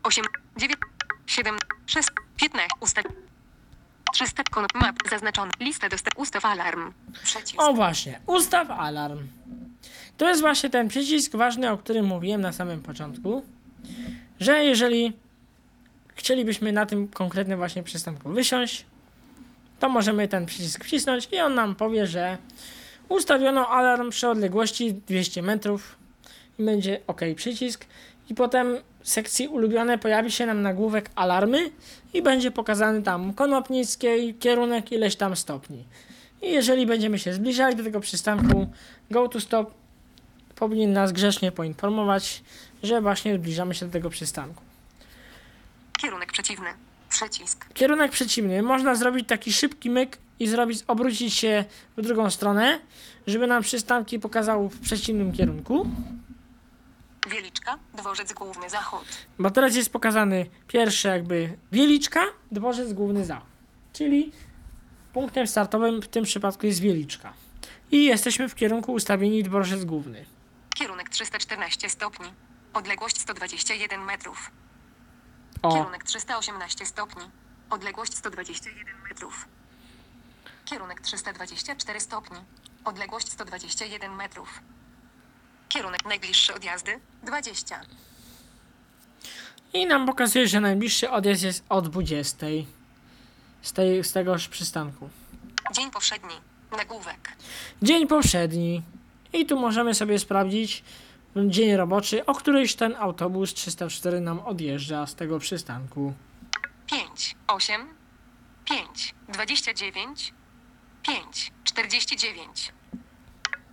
[0.04, 0.26] 8,
[0.58, 0.80] 9,
[1.26, 3.06] 7, 6, 15, ustaw
[4.14, 7.62] 300, konop, map, zaznaczony, lista dostęp, ustaw alarm, przycisk.
[7.62, 9.28] O właśnie, ustaw alarm.
[10.18, 13.46] To jest właśnie ten przycisk ważny, o którym mówiłem na samym początku,
[14.40, 15.14] że jeżeli
[16.20, 18.86] chcielibyśmy na tym konkretnym właśnie przystanku wysiąść,
[19.80, 22.38] to możemy ten przycisk wcisnąć i on nam powie, że
[23.10, 25.96] ustawiono alarm przy odległości 200 metrów
[26.60, 27.86] i będzie OK przycisk
[28.30, 31.72] i potem w sekcji ulubione pojawi się nam nagłówek alarmy
[32.14, 35.84] i będzie pokazany tam Konopnickiej, kierunek ileś tam stopni.
[36.42, 38.68] I jeżeli będziemy się zbliżali do tego przystanku,
[39.12, 39.72] Go to Stop
[40.56, 42.44] powinien nas grzecznie poinformować,
[42.84, 44.69] że właśnie zbliżamy się do tego przystanku.
[46.02, 46.70] Kierunek przeciwny,
[47.10, 47.74] przycisk.
[47.74, 48.64] Kierunek przeciwny.
[48.64, 51.66] Można zrobić taki szybki myk i zrobić, obrócić się
[51.98, 52.80] w drugą stronę,
[53.28, 55.90] żeby nam przystanki pokazały w przeciwnym kierunku.
[57.30, 59.06] Wieliczka, dworzec główny zachód.
[59.40, 63.42] Bo teraz jest pokazany pierwszy jakby Wieliczka, dworzec główny za.
[63.94, 64.32] Czyli
[65.14, 67.34] punktem startowym w tym przypadku jest Wieliczka.
[67.92, 70.26] I jesteśmy w kierunku ustawieni dworzec główny.
[70.76, 72.28] Kierunek 314 stopni.
[72.74, 74.52] Odległość 121 metrów.
[75.62, 77.24] O, Kierunek 318 stopni.
[77.70, 79.46] Odległość 121 metrów.
[80.66, 82.38] Kierunek 324 stopni.
[82.86, 84.60] Odległość 121 metrów.
[85.70, 87.82] Kierunek najbliższy od jazdy 20.
[89.74, 92.46] I nam pokazuje, że najbliższy odjazd jest o 20
[93.62, 95.10] z, tej, z tegoż przystanku.
[95.74, 96.36] Dzień powszedni.
[96.78, 97.32] Nagłówek.
[97.82, 98.82] Dzień powszedni.
[99.34, 100.84] I tu możemy sobie sprawdzić
[101.36, 106.14] dzień roboczy, o któryś ten autobus 304 nam odjeżdża z tego przystanku.
[106.92, 107.88] 5, 8,
[108.66, 110.34] 5, 29,
[111.08, 112.74] 5, 49,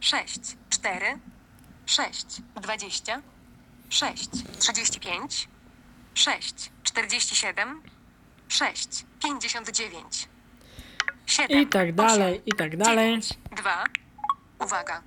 [0.01, 0.41] 6,
[0.71, 1.19] 4,
[1.87, 2.27] 6,
[2.63, 3.23] 20,
[3.89, 5.49] 6, 35,
[6.15, 7.83] 6, 47,
[8.49, 10.29] 6, 59,
[11.27, 13.21] 7, I tak dalej, i tak dalej.
[13.57, 13.85] 2,
[14.65, 15.03] uwaga.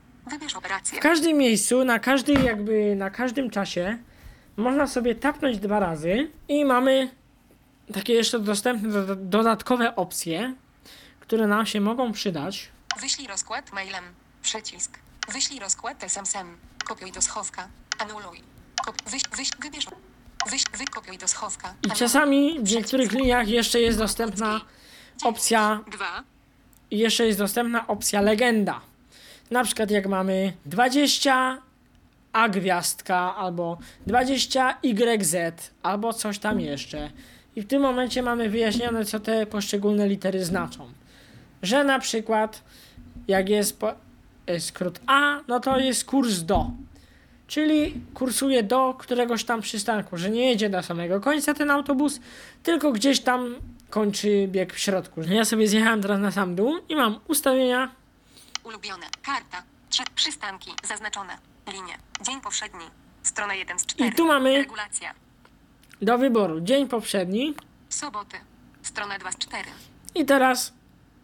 [0.83, 3.97] W każdym miejscu, na każdej jakby, na każdym czasie
[4.57, 7.09] można sobie tapnąć dwa razy i mamy
[7.93, 10.53] takie jeszcze dostępne doda- dodatkowe opcje,
[11.19, 12.69] które nam się mogą przydać.
[13.01, 14.03] Wyślij rozkład mailem.
[14.41, 14.99] Przycisk.
[15.33, 16.57] Wyślij rozkład SMS-em.
[16.85, 17.67] Kopiuj do schowka.
[17.99, 18.41] Anuluj.
[18.85, 19.85] Kop, wyś, wyś, wybierz.
[20.51, 21.73] Wyś, wykopiuj do schowka.
[21.87, 24.61] I czasami w niektórych liniach jeszcze jest dostępna
[25.23, 26.23] opcja, 2.
[26.91, 28.81] i jeszcze jest dostępna opcja legenda.
[29.51, 31.61] Na przykład jak mamy 20
[32.33, 35.35] A gwiazdka albo 20 YZ
[35.83, 37.09] albo coś tam jeszcze.
[37.55, 40.87] I w tym momencie mamy wyjaśnione, co te poszczególne litery znaczą.
[41.61, 42.63] Że na przykład
[43.27, 43.79] jak jest
[44.45, 46.71] e, skrót A, no to jest kurs do.
[47.47, 52.19] Czyli kursuje do któregoś tam przystanku, że nie jedzie do samego końca ten autobus,
[52.63, 53.55] tylko gdzieś tam
[53.89, 55.21] kończy bieg w środku.
[55.21, 57.98] Ja sobie zjechałem teraz na sam dół i mam ustawienia.
[58.63, 59.05] Ulubione.
[59.21, 59.63] Karta.
[59.89, 60.71] Trzy przystanki.
[60.87, 61.37] Zaznaczone.
[61.73, 61.97] Linie.
[62.21, 62.85] Dzień powszedni.
[63.23, 64.09] Strona 1 z 4.
[64.09, 65.13] I tu mamy- Regulacja.
[66.01, 67.53] do wyboru dzień poprzedni
[67.89, 68.37] Soboty.
[68.81, 69.69] Strona 2 z 4.
[70.15, 70.73] i teraz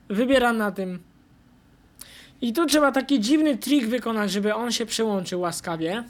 [0.10, 1.04] wybieram na tym.
[2.42, 6.04] I tu trzeba taki dziwny trik wykonać, żeby on się przyłączył łaskawie.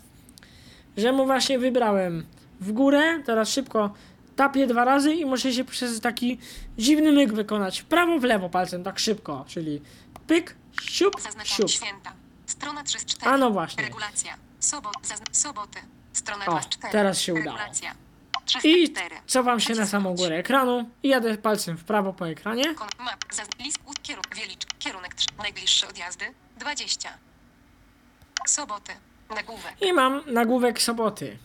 [0.97, 2.25] Że mu właśnie wybrałem
[2.61, 3.93] w górę, teraz szybko
[4.35, 6.37] tapię dwa razy i muszę się przez taki
[6.77, 9.81] dziwny myk wykonać w prawo, w lewo palcem, tak szybko, czyli
[10.27, 11.69] pyk, siup, siup.
[11.69, 12.13] święta.
[12.45, 13.31] Strona 3 z 4.
[13.31, 13.83] A no właśnie.
[13.83, 14.37] Regulacja.
[14.59, 15.79] Sobot, zazn- soboty.
[16.13, 16.91] Strona O, 2 z 4.
[16.91, 17.57] teraz się udało.
[17.57, 17.95] Regulacja.
[18.63, 19.15] I 304.
[19.27, 22.75] cofam się na samą górę ekranu i jadę palcem w prawo po ekranie.
[22.75, 26.25] Kon, map, zaz, list, kierunek, wielicz, kierunek 3, najbliższy od jazdy,
[26.57, 27.17] 20.
[28.47, 28.91] Soboty,
[29.29, 31.37] nagłówek, I mam nagłówek soboty.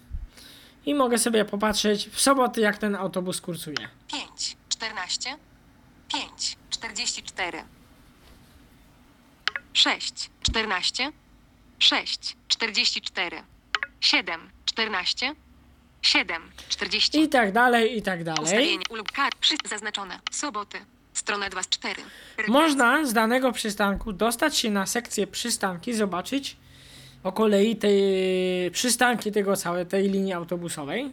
[0.87, 3.89] I mogę sobie popatrzeć w soboty, jak ten autobus kursuje.
[4.13, 5.37] 5, 14,
[6.13, 7.65] 5, 44.
[9.73, 11.13] 6, 14,
[11.79, 13.43] 6, 44.
[14.01, 15.35] 7, 14,
[16.03, 17.23] 7, 40.
[17.23, 18.45] I tak dalej, i tak dalej.
[18.45, 20.19] Ustawienie ulub kart przy zaznaczone.
[20.31, 20.79] Soboty.
[21.13, 22.03] Strona 2 z 4.
[22.49, 26.57] Można z danego przystanku dostać się na sekcję przystanki, zobaczyć
[27.23, 28.01] o kolei tej
[28.71, 31.13] przystanki tego całej tej linii autobusowej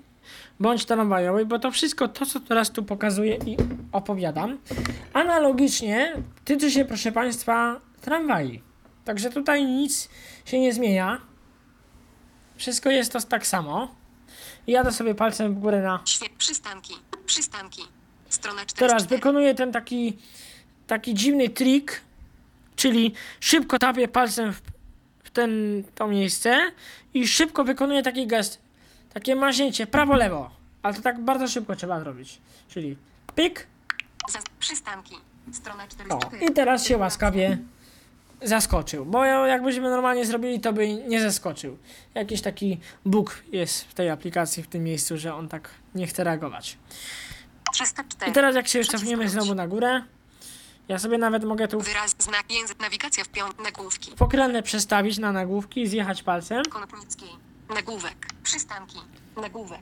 [0.60, 3.58] bądź tramwajowej, bo to wszystko to, co teraz tu pokazuję i
[3.92, 4.58] opowiadam,
[5.14, 6.14] analogicznie
[6.46, 8.62] tyczy się, proszę Państwa, tramwaj.
[9.06, 10.10] Także tutaj nic
[10.46, 11.22] się nie zmienia.
[12.56, 13.96] Wszystko jest to tak samo.
[14.68, 16.04] Jadę sobie palcem w górę na
[16.38, 16.94] przystanki.
[17.26, 17.82] Przystanki.
[18.30, 19.18] Strona 4 Teraz z 4.
[19.18, 20.18] wykonuję ten taki,
[20.88, 22.02] taki dziwny trik,
[22.76, 24.62] czyli szybko tapię palcem w,
[25.24, 26.72] w ten, to miejsce
[27.14, 28.62] i szybko wykonuję taki gest,
[29.14, 30.50] takie maźnięcie prawo-lewo,
[30.84, 32.98] ale to tak bardzo szybko trzeba zrobić, czyli
[34.32, 35.16] Zaz- przystanki.
[35.52, 36.46] Strona 4 o, z 4.
[36.46, 37.58] i teraz się łaskawie
[38.42, 41.78] zaskoczył, bo jakbyśmy normalnie zrobili, to by nie zaskoczył.
[42.16, 46.24] Jakiś taki bóg jest w tej aplikacji, w tym miejscu, że on tak nie chce
[46.24, 46.78] reagować.
[47.74, 48.32] 304.
[48.32, 49.32] I teraz jak się cofniemy wróć.
[49.32, 50.02] znowu na górę,
[50.88, 54.12] ja sobie nawet mogę tu Wyraz, znak, język, nawigacja w piąt, nagłówki.
[54.12, 56.64] pokrętne przestawić na nagłówki i zjechać palcem.
[56.66, 57.30] Konopnickiej.
[57.70, 58.28] Nagłówek.
[58.44, 58.98] Przystanki.
[59.36, 59.82] Nagłówek.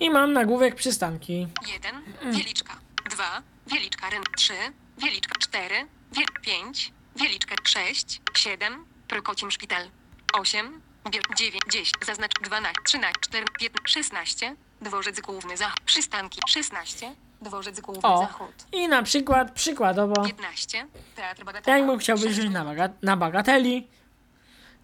[0.00, 1.48] I mam nagłówek przystanki.
[1.72, 2.02] 1.
[2.32, 2.74] Wieliczka.
[3.10, 3.42] 2.
[3.66, 4.22] Wieliczka ryn.
[4.36, 4.52] 3.
[4.98, 5.74] Wieliczka 4.
[6.12, 6.92] Wiel 5.
[7.16, 8.20] Wieliczka 6.
[8.36, 8.84] 7.
[9.08, 9.90] Prokocim szpital.
[10.32, 10.80] 8.
[11.10, 11.62] Biel 9.
[11.72, 11.90] 10.
[12.06, 12.74] Zaznacz 12.
[12.84, 13.14] 13.
[13.20, 13.56] 14.
[13.60, 13.88] 15.
[13.92, 14.56] 16.
[14.82, 15.80] Dworzec główny zachód.
[15.84, 16.40] Przystanki.
[16.48, 17.14] 16.
[17.42, 18.18] Dworzec główny O.
[18.18, 18.52] zachód.
[18.72, 20.86] I na przykład, przykładowo, 15.
[21.16, 21.76] Teatr Bagatela.
[21.78, 23.88] jakbym chciał wyjść na, baga- na bagateli,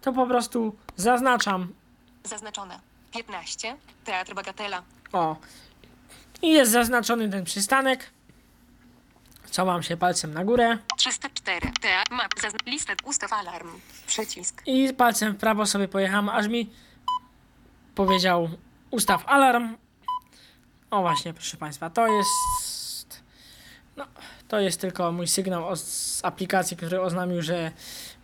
[0.01, 1.73] to po prostu zaznaczam.
[2.27, 2.79] Zaznaczone.
[3.13, 3.75] 15.
[4.05, 4.83] Teatr Bagatela.
[5.13, 5.35] O.
[6.41, 8.09] I jest zaznaczony ten przystanek.
[9.51, 11.71] Cofam się palcem na górę 304.
[11.81, 12.11] Teatr.
[12.11, 12.33] Map.
[12.41, 12.93] Zazn- lista.
[13.03, 13.69] Ustaw alarm.
[14.07, 14.61] Przycisk.
[14.65, 16.69] i palcem w prawo sobie pojechałem, aż mi
[17.95, 18.49] powiedział
[18.91, 19.77] ustaw alarm.
[20.91, 23.23] O właśnie, proszę Państwa, to jest...
[23.97, 24.05] No,
[24.47, 27.71] to jest tylko mój sygnał z aplikacji, który oznamił, że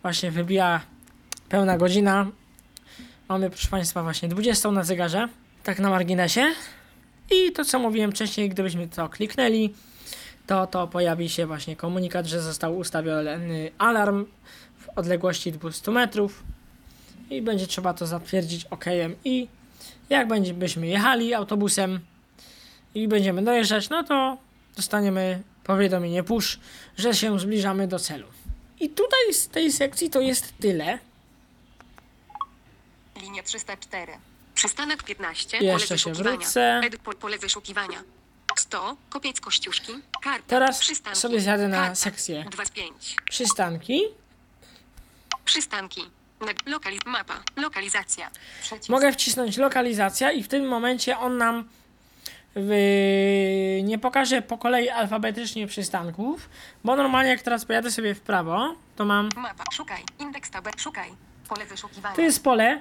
[0.02, 0.80] właśnie wybija
[1.48, 2.26] pełna godzina.
[3.28, 5.28] Mamy, proszę Państwa, właśnie 20 na zegarze,
[5.62, 6.52] tak na marginesie.
[7.30, 9.74] I to, co mówiłem wcześniej, gdybyśmy to kliknęli,
[10.46, 14.26] to to pojawi się właśnie komunikat, że został ustawiony alarm
[14.78, 16.42] w odległości 200 metrów
[17.30, 18.84] i będzie trzeba to zatwierdzić OK
[19.24, 19.48] i
[20.10, 22.00] jak będziemy jechali autobusem
[22.94, 24.38] i będziemy dojeżdżać, no to
[24.76, 26.60] dostaniemy powiadomienie push,
[26.96, 28.26] że się zbliżamy do celu.
[28.80, 30.98] I tutaj z tej sekcji to jest tyle.
[33.34, 34.12] Linia 304.
[34.54, 35.58] Przystanek 15.
[35.58, 36.36] Jeszcze pole się wyszukiwania.
[36.38, 36.80] wrócę.
[36.84, 38.02] Edu, po, pole wyszukiwania.
[38.56, 38.96] 100.
[39.10, 39.92] Kopiec Kościuszki.
[40.22, 40.44] Karta.
[40.46, 41.18] Teraz Przystanki.
[41.20, 41.94] sobie zjadę na Karta.
[41.94, 43.16] sekcję 2 z 5.
[43.30, 44.00] przystanki.
[45.44, 46.00] Przystanki.
[46.40, 47.34] Nag- Lokaliz mapa.
[47.56, 48.30] Lokalizacja.
[48.62, 48.88] Przycisk.
[48.88, 51.68] Mogę wcisnąć lokalizacja i w tym momencie on nam
[52.54, 53.80] wy...
[53.84, 56.48] nie pokaże po kolei alfabetycznie przystanków,
[56.84, 59.64] bo normalnie jak teraz pojadę sobie w prawo, to mam Mapa.
[59.72, 60.02] Szukaj.
[60.18, 60.72] Indeks tabel.
[60.78, 61.10] Szukaj.
[61.48, 62.16] Pole wyszukiwania.
[62.16, 62.80] To jest pole,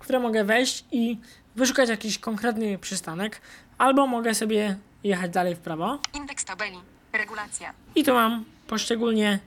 [0.00, 1.18] które mogę wejść i
[1.56, 3.40] wyszukać jakiś konkretny przystanek,
[3.78, 5.98] albo mogę sobie jechać dalej w prawo.
[6.14, 6.78] Indeks tabeli.
[7.12, 7.72] Regulacja.
[7.94, 9.38] I tu mam poszczególnie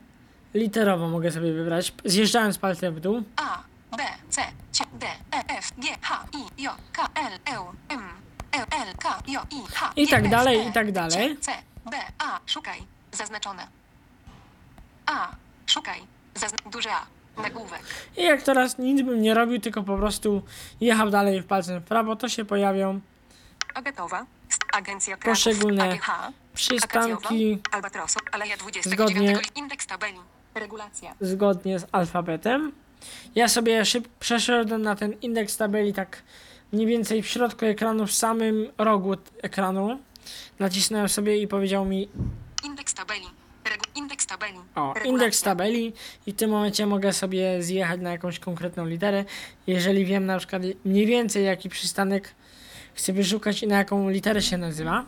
[0.53, 3.23] literowo mogę sobie wybrać, zjeżdżając palcem w dół.
[3.35, 3.63] A,
[3.97, 8.01] B, C, C, D, E, F, G, H, I, J, K, L, M, M,
[8.51, 11.37] L, L, K, J, I, H, I tak dalej, E, i tak dalej.
[11.39, 11.51] C,
[11.85, 12.79] B, A, szukaj,
[13.11, 13.67] zaznaczone.
[15.05, 15.35] A,
[15.67, 15.99] szukaj,
[16.35, 17.05] zazn- duże A,
[17.37, 17.81] nagłówek.
[18.17, 20.41] I jak teraz nic bym nie robił, tylko po prostu
[20.81, 22.99] jechał dalej w palcem w prawo, to się pojawią
[23.73, 24.25] Agatowa,
[24.73, 26.09] Agencja Poszczególne AGH,
[26.53, 30.17] przystanki Albatrosu, Aleja 29, Zgodnie- indeks tabeli,
[30.55, 31.15] regulacja.
[31.21, 32.71] zgodnie z alfabetem.
[33.35, 36.23] Ja sobie szyb przeszedłem na ten indeks tabeli tak
[36.73, 39.99] mniej więcej w środku ekranu, w samym rogu ekranu.
[40.59, 42.09] Nacisnąłem sobie i powiedział mi
[42.63, 43.25] Indeks tabeli,
[44.37, 45.93] tabeli, o, indeks tabeli
[46.27, 49.25] i w tym momencie mogę sobie zjechać na jakąś konkretną literę.
[49.67, 52.35] Jeżeli wiem na przykład mniej więcej jaki przystanek
[52.93, 55.05] chcę wyszukać i na jaką literę się nazywa,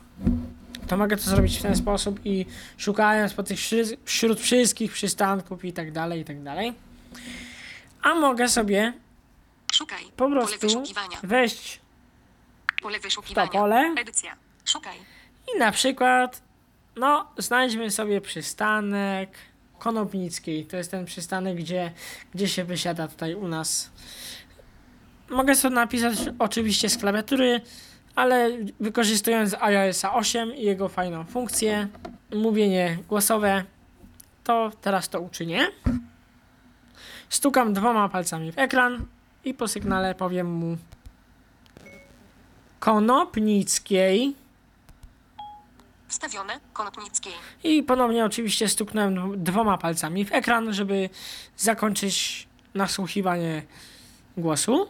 [0.87, 2.45] to mogę to zrobić w ten sposób i
[2.77, 3.59] szukając po tych
[4.05, 6.73] wśród wszystkich przystanków i tak dalej, i tak dalej.
[8.01, 8.93] A mogę sobie
[9.73, 10.83] Szukaj, po prostu
[11.23, 11.79] wejść
[12.81, 13.47] Pole wyszukiwania.
[13.47, 13.93] To pole.
[13.97, 14.35] Edycja.
[14.65, 14.97] Szukaj.
[15.55, 16.41] I na przykład,
[16.95, 19.29] no, znajdźmy sobie przystanek
[19.79, 20.65] Konopnickiej.
[20.65, 21.91] To jest ten przystanek, gdzie,
[22.33, 23.91] gdzie się wysiada tutaj u nas.
[25.29, 27.61] Mogę sobie napisać oczywiście z klawiatury,
[28.15, 31.87] ale wykorzystując iOS 8 i jego fajną funkcję,
[32.35, 33.63] mówienie głosowe,
[34.43, 35.67] to teraz to uczynię.
[37.29, 39.05] Stukam dwoma palcami w ekran
[39.45, 40.77] i po sygnale powiem mu
[42.79, 44.35] Konopnickiej.
[46.15, 46.59] Wstawione.
[46.73, 47.33] Konopnickiej.
[47.63, 51.09] I ponownie oczywiście stuknąłem dwoma palcami w ekran, żeby
[51.57, 53.63] zakończyć nasłuchiwanie
[54.37, 54.89] głosu.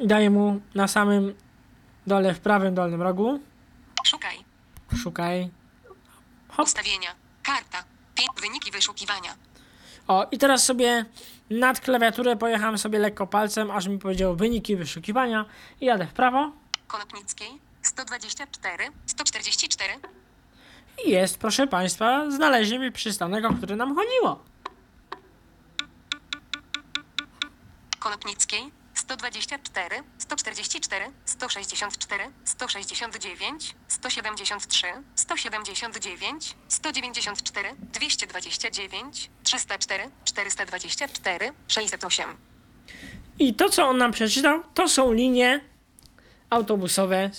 [0.00, 1.34] I daję mu na samym
[2.06, 3.40] dole w prawym dolnym rogu.
[4.04, 4.44] Szukaj.
[5.02, 5.50] Szukaj.
[6.48, 6.66] Hop.
[6.66, 7.10] Ustawienia.
[7.42, 7.84] Karta.
[8.40, 9.34] Wyniki wyszukiwania.
[10.08, 11.04] O, i teraz sobie
[11.50, 15.44] nad klawiaturę pojechałem sobie lekko palcem, aż mi powiedział wyniki wyszukiwania
[15.80, 16.52] i jadę w prawo.
[16.86, 17.61] Konopnickiej.
[17.82, 18.84] 124.
[19.06, 19.92] 144.
[21.06, 24.44] I jest, proszę Państwa, znaleźliśmy przystanek, o który nam chodziło.
[27.98, 42.36] Konopnickiej 124, 144, 164, 169, 173, 179, 194, 229, 304, 424, 608.
[43.38, 45.60] I to, co on nam przeczytał, to są linie
[46.50, 47.30] autobusowe,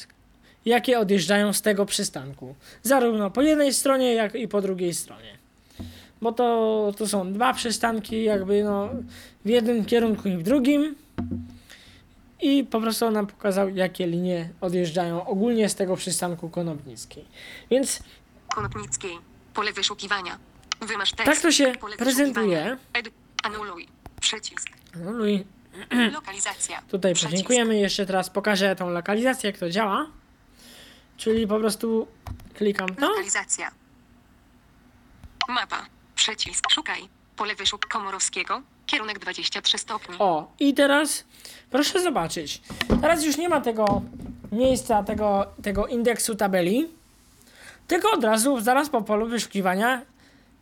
[0.66, 2.56] jakie odjeżdżają z tego przystanku.
[2.84, 5.38] Zarówno po jednej stronie, jak i po drugiej stronie.
[6.22, 8.90] Bo to, to są dwa przystanki, jakby no,
[9.46, 10.96] w jednym kierunku i w drugim.
[12.42, 17.26] I po prostu on nam pokazał, jakie linie odjeżdżają ogólnie z tego przystanku Konopnickiej.
[17.72, 18.00] Więc
[18.56, 19.18] Konopnickiej.
[19.54, 20.38] Pole wyszukiwania.
[20.82, 21.26] Wymasz tekst.
[21.26, 22.78] Tak to się Pole prezentuje.
[22.94, 23.10] Ed.
[23.44, 23.88] Anuluj.
[24.22, 24.70] Przycisk.
[24.96, 25.46] no, Luj,
[26.14, 26.82] Lokalizacja.
[26.90, 27.32] Tutaj Przycisk.
[27.32, 27.78] podziękujemy.
[27.78, 30.08] Jeszcze teraz pokażę tą lokalizację, jak to działa.
[31.18, 32.08] Czyli po prostu
[32.54, 33.10] klikam to.
[33.10, 33.72] Lokalizacja.
[35.50, 35.86] Mapa.
[36.16, 36.72] Przycisk.
[36.72, 37.10] Szukaj.
[37.36, 38.62] Pole wyszuk Komorowskiego.
[38.86, 40.16] Kierunek 23 stopni.
[40.20, 41.24] O, i teraz
[41.70, 42.62] proszę zobaczyć.
[43.02, 44.02] Teraz już nie ma tego
[44.52, 46.90] miejsca, tego, tego indeksu tabeli.
[47.88, 50.02] Tylko od razu, zaraz po polu wyszukiwania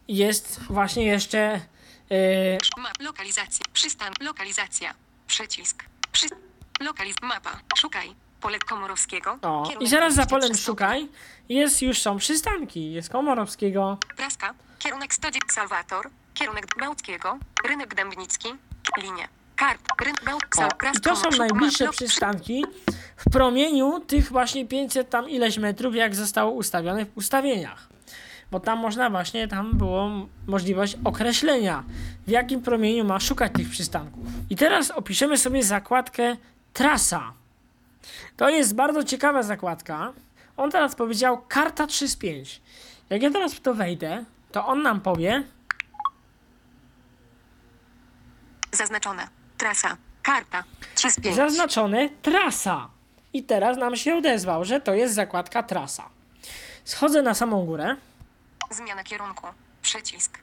[0.07, 1.61] jest właśnie jeszcze.
[2.09, 2.93] Yy, Map.
[3.01, 3.65] Lokalizacja.
[3.73, 4.13] Przystan.
[4.21, 4.93] Lokalizacja.
[5.27, 5.83] Przycisk.
[6.11, 6.27] Przy...
[6.79, 7.15] Lokaliz.
[7.21, 7.59] Mapa.
[7.77, 8.15] Szukaj.
[8.41, 9.38] Pole Komorowskiego.
[9.41, 11.08] o, i zaraz za 23 polem szukaj.
[11.49, 12.91] Jest, już są przystanki.
[12.91, 13.97] Jest Komorowskiego.
[14.17, 14.54] Praska.
[14.80, 16.10] Kierunek 109 Salwator.
[16.34, 17.38] Kierunek Bałckiego.
[17.67, 18.49] Rynek Dębnicki.
[18.97, 19.27] Linie.
[20.01, 20.21] Rynek.
[20.58, 22.65] O, I to są najbliższe przystanki
[23.15, 27.88] w promieniu tych właśnie 500 tam ileś metrów, jak zostało ustawione w ustawieniach.
[28.51, 30.10] Bo tam można właśnie, tam było
[30.47, 31.84] możliwość określenia,
[32.27, 34.25] w jakim promieniu ma szukać tych przystanków.
[34.49, 36.38] I teraz opiszemy sobie zakładkę
[36.73, 37.34] trasa.
[38.37, 40.13] To jest bardzo ciekawa zakładka.
[40.57, 42.61] On teraz powiedział karta 3 z 5.
[43.09, 45.43] Jak ja teraz w to wejdę, to on nam powie,
[48.71, 49.27] Zaznaczone.
[49.57, 49.97] Trasa.
[50.21, 50.63] Karta.
[50.95, 51.35] 3 z 5.
[51.35, 52.89] zaznaczone trasa.
[53.33, 56.09] I teraz nam się odezwał, że to jest zakładka trasa.
[56.85, 57.95] Schodzę na samą górę.
[58.69, 59.47] Zmiana kierunku.
[59.81, 60.39] Przycisk.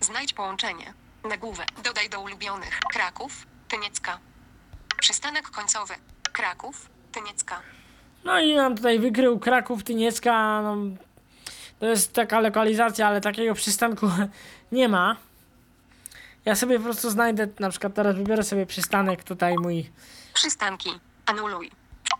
[0.00, 0.94] Znajdź połączenie.
[1.28, 1.68] Nagłówek.
[1.84, 2.80] Dodaj do ulubionych.
[2.92, 3.46] Kraków.
[3.68, 4.18] Tyniecka.
[5.00, 5.94] Przystanek końcowy.
[6.34, 6.88] Kraków.
[7.12, 7.60] Tyniecka.
[8.24, 10.62] No i nam tutaj wykrył Kraków, Tyniecka.
[10.62, 10.76] No,
[11.80, 14.06] to jest taka lokalizacja, ale takiego przystanku
[14.72, 15.16] nie ma.
[16.44, 19.90] Ja sobie po prostu znajdę, na przykład teraz wybiorę sobie przystanek tutaj mój.
[20.34, 20.90] Przystanki.
[21.26, 21.70] Anuluj.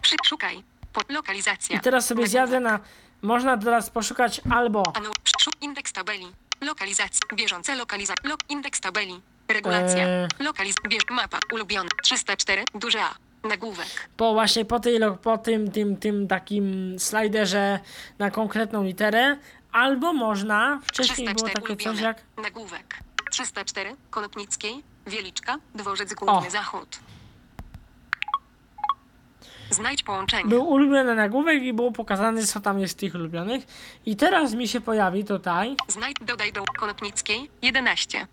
[0.03, 0.63] Przy, szukaj.
[1.09, 1.77] Lokalizacja.
[1.77, 2.81] I teraz sobie zjadę na...
[3.23, 6.27] Można teraz poszukać albo Anu, przy, indeks tabeli.
[6.61, 7.21] Lokalizacja.
[7.35, 8.31] Bieżące lokalizacja.
[8.31, 9.21] Lok, indeks tabeli.
[9.49, 10.07] Regulacja.
[10.07, 10.29] Eee.
[10.39, 10.77] Lokaliz.
[10.89, 11.39] Bierz, mapa.
[11.53, 11.89] Ulubiony.
[12.03, 12.65] 304.
[12.75, 13.24] Duże A.
[13.45, 13.87] Nagłówek.
[14.17, 17.79] po właśnie po, tej, po tym, tym, tym takim slajderze
[18.19, 19.37] na konkretną literę,
[19.73, 21.63] albo można, wcześniej było 304.
[21.63, 22.99] takie coś jak Nagłówek.
[23.31, 23.97] 304.
[24.11, 24.83] Konopnickiej.
[25.07, 25.57] Wieliczka.
[25.75, 26.51] Dworzec Główny O.
[26.51, 26.99] Zachód.
[29.71, 30.45] Znajdź połączenie.
[30.45, 33.65] Był ulubiony nagłówek i było pokazane, co tam jest z tych ulubionych.
[34.07, 35.77] I teraz mi się pojawi tutaj.
[35.89, 38.27] Znajdź, dodaj do Konopnickiej 11.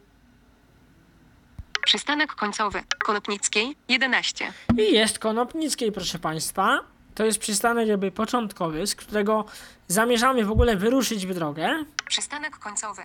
[1.92, 4.54] Przystanek końcowy Konopnickiej 11.
[4.78, 6.80] I jest Konopnickiej, proszę Państwa.
[7.16, 9.46] To jest przystanek jakby początkowy, z którego
[9.88, 11.70] zamierzamy w ogóle wyruszyć w drogę.
[12.08, 13.02] Przystanek końcowy.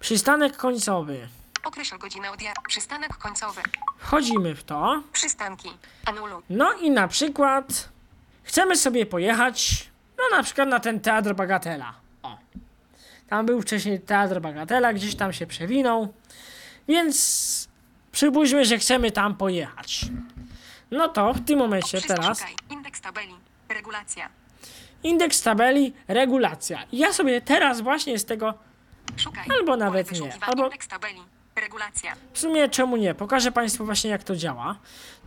[0.00, 1.28] Przystanek końcowy.
[1.64, 2.62] Określ godzinę odjazdu.
[2.68, 3.60] Przystanek końcowy.
[3.98, 5.02] Wchodzimy w to.
[5.12, 5.70] Przystanki.
[6.06, 6.42] Anuluj.
[6.50, 7.88] No i na przykład
[8.42, 11.94] chcemy sobie pojechać, no na przykład na ten Teatr Bagatela.
[12.22, 12.38] O.
[13.28, 16.12] Tam był wcześniej Teatr Bagatela, gdzieś tam się przewinął.
[16.88, 17.65] Więc
[18.20, 20.00] przypuśćmy, że chcemy tam pojechać.
[20.90, 22.44] No to w tym momencie teraz.
[22.70, 23.34] Indeks tabeli.
[23.68, 24.28] Regulacja.
[25.02, 26.84] indeks tabeli, regulacja.
[26.92, 28.54] I ja sobie teraz właśnie z tego,
[29.16, 29.44] Szukaj.
[29.58, 31.20] Albo nawet nie, albo- Indeks tabeli.
[31.56, 32.12] Regulacja.
[32.32, 34.76] w sumie czemu nie, pokażę Państwu właśnie jak to działa.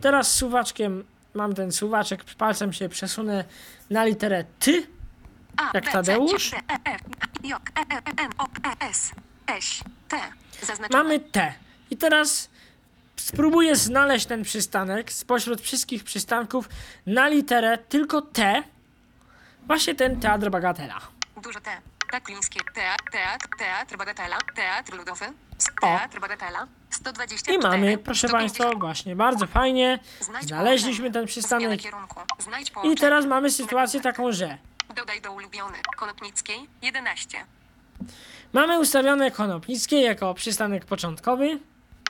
[0.01, 3.43] Teraz suwaczkiem, mam ten suwaczek, palcem się przesunę
[3.89, 4.71] na literę T,
[5.73, 6.51] Jak Tadeusz?
[10.91, 11.53] Mamy T.
[11.91, 12.49] I teraz
[13.19, 16.69] spróbuję znaleźć ten przystanek spośród wszystkich przystanków
[17.05, 18.63] na literę tylko T.
[19.67, 20.99] Właśnie ten teatr Bagatela.
[21.43, 21.71] Duże T.
[22.11, 22.59] Taklińskie.
[22.73, 24.37] Teatr, teatr, teatr, bagatela.
[24.55, 25.25] Teatr ludowy.
[25.81, 26.67] Teatr, bagatela.
[26.89, 27.57] 124.
[27.57, 28.31] I mamy, proszę 150.
[28.31, 29.99] Państwa, właśnie bardzo fajnie.
[30.41, 31.81] Znaleźliśmy ten przystanek.
[32.83, 34.57] I teraz mamy sytuację taką, że
[34.95, 35.77] Dodaj do ulubiony.
[35.97, 37.45] Konopnickiej 11.
[38.53, 41.59] mamy ustawione Konopnickie jako przystanek początkowy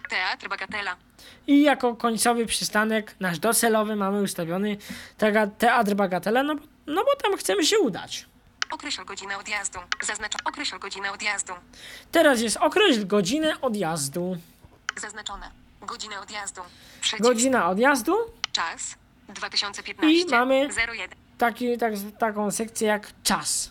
[0.09, 0.95] Teatr bagatela.
[1.47, 4.77] i jako końcowy przystanek, nasz docelowy, mamy ustawiony
[5.57, 8.25] Teatr Bagatela, no, bo- no bo tam chcemy się udać.
[8.71, 9.79] Określ godzinę odjazdu.
[10.03, 11.53] Zaznacz określ godzinę odjazdu.
[12.11, 14.37] Teraz jest określ godzinę odjazdu.
[14.97, 15.51] Zaznaczone.
[15.81, 16.61] Godzinę odjazdu.
[17.01, 17.23] Przycisk.
[17.23, 18.15] Godzina odjazdu,
[18.51, 18.95] Czas
[19.29, 20.21] 2015.
[20.27, 21.09] I mamy- 01.
[21.37, 23.69] taki, tak, taką sekcję jak czas.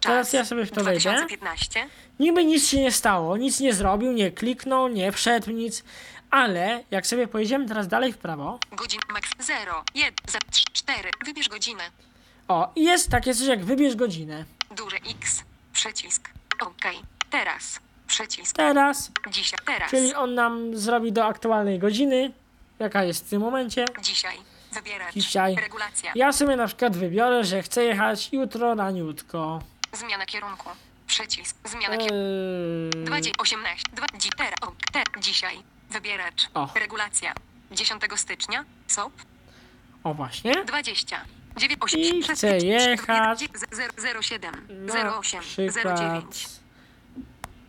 [0.00, 1.00] Teraz ja sobie w to wejdę.
[1.00, 1.86] 2015.
[2.20, 5.84] Niby nic się nie stało, nic nie zrobił, nie kliknął, nie wszedł, nic,
[6.30, 9.84] ale jak sobie pojedziemy teraz dalej w prawo, Godzin max 0.
[9.94, 10.12] 1.
[10.72, 11.10] 4.
[11.26, 11.82] Wybierz godzinę.
[12.48, 14.44] o, i jest takie coś jak wybierz godzinę.
[14.76, 15.42] Duże X.
[15.72, 16.30] Przycisk.
[16.60, 16.82] OK.
[17.30, 17.80] Teraz.
[18.06, 18.56] Przycisk.
[18.56, 19.58] Teraz, Dzisiaj.
[19.66, 19.90] Teraz.
[19.90, 22.32] czyli on nam zrobi do aktualnej godziny,
[22.78, 23.84] jaka jest w tym momencie.
[24.02, 24.36] Dzisiaj.
[25.14, 25.56] Dzisiaj.
[25.56, 26.12] Regulacja.
[26.14, 29.62] Ja sobie na przykład wybiorę, że chcę jechać jutro raniutko.
[29.92, 30.68] Zmiana kierunku.
[31.06, 31.56] Przycisk.
[31.64, 32.14] Zmiana kierunku.
[32.98, 36.68] Eee, 2, 18, 2, dzi, teraz, o, te, dzisiaj, wybieracz, O.
[36.74, 37.34] regulacja,
[37.70, 39.12] 10 stycznia, SOP,
[40.04, 40.64] o właśnie.
[40.64, 41.24] 20,
[41.56, 43.44] 9, 8, I chcę jechać.
[44.22, 46.46] 07, na 08, przykład, 09,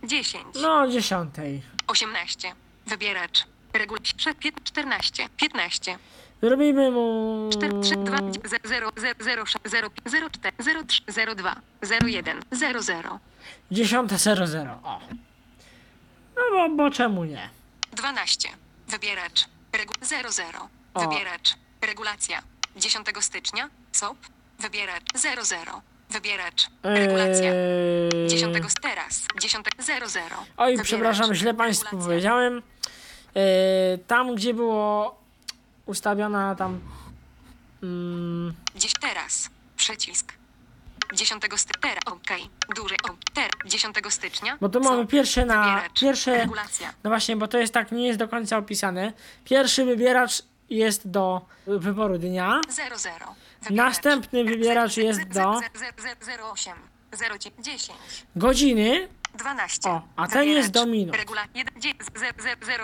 [0.04, 1.62] 10, no dziesiątej.
[1.86, 2.54] 18,
[2.86, 4.14] wybieracz, regulacja,
[4.64, 5.98] 14, 15,
[6.42, 7.48] Zrobimy mu...
[7.52, 12.40] 4, 3, 2, 0, 0, 0, 0, 0, 4, 0, 3, 0, 2, 0, 1,
[12.52, 13.18] 0, 0,
[13.72, 14.68] 10.00.
[14.84, 15.00] O.
[16.36, 17.48] No bo, bo czemu nie?
[17.92, 18.48] 12.
[18.88, 19.48] Wybieracz.
[19.72, 20.68] Regu 00.
[20.94, 21.00] O.
[21.00, 21.54] Wybieracz.
[21.82, 22.42] Regulacja.
[22.76, 23.68] 10 stycznia.
[23.92, 24.16] SOP.
[24.58, 25.04] Wybieracz.
[25.14, 25.82] 00.
[26.10, 26.68] Wybieracz.
[26.82, 27.52] Regulacja.
[27.52, 28.28] Eee...
[28.28, 29.26] 10 teraz.
[29.40, 30.36] 10 00.
[30.56, 32.62] Oj, przepraszam, źle Państwu powiedziałem.
[33.34, 35.21] Eee, tam, gdzie było
[35.86, 36.80] ustawiona tam...
[37.82, 39.50] Mm, Dziś teraz.
[39.76, 40.32] Przycisk.
[41.14, 41.92] 10 stycznia.
[42.06, 42.28] OK.
[42.76, 43.16] Duży OK.
[43.34, 43.50] Ter.
[43.66, 44.58] 10 stycznia.
[44.60, 45.64] bo tu mamy pierwsze na...
[45.64, 46.00] Wybieracz.
[46.00, 46.38] Pierwsze...
[46.38, 46.92] Regulacja.
[47.04, 49.12] No właśnie, bo to jest tak, nie jest do końca opisane.
[49.44, 52.60] Pierwszy wybieracz jest do wyboru dnia.
[52.68, 52.86] 00.
[53.62, 53.70] Wybieracz.
[53.70, 55.60] Następny wybieracz jest do
[56.52, 56.72] 08.
[57.58, 57.98] 10.
[58.36, 59.08] godziny.
[59.34, 59.88] 12.
[59.90, 61.16] O, a ten jest do minut.
[61.16, 61.74] Regula 1,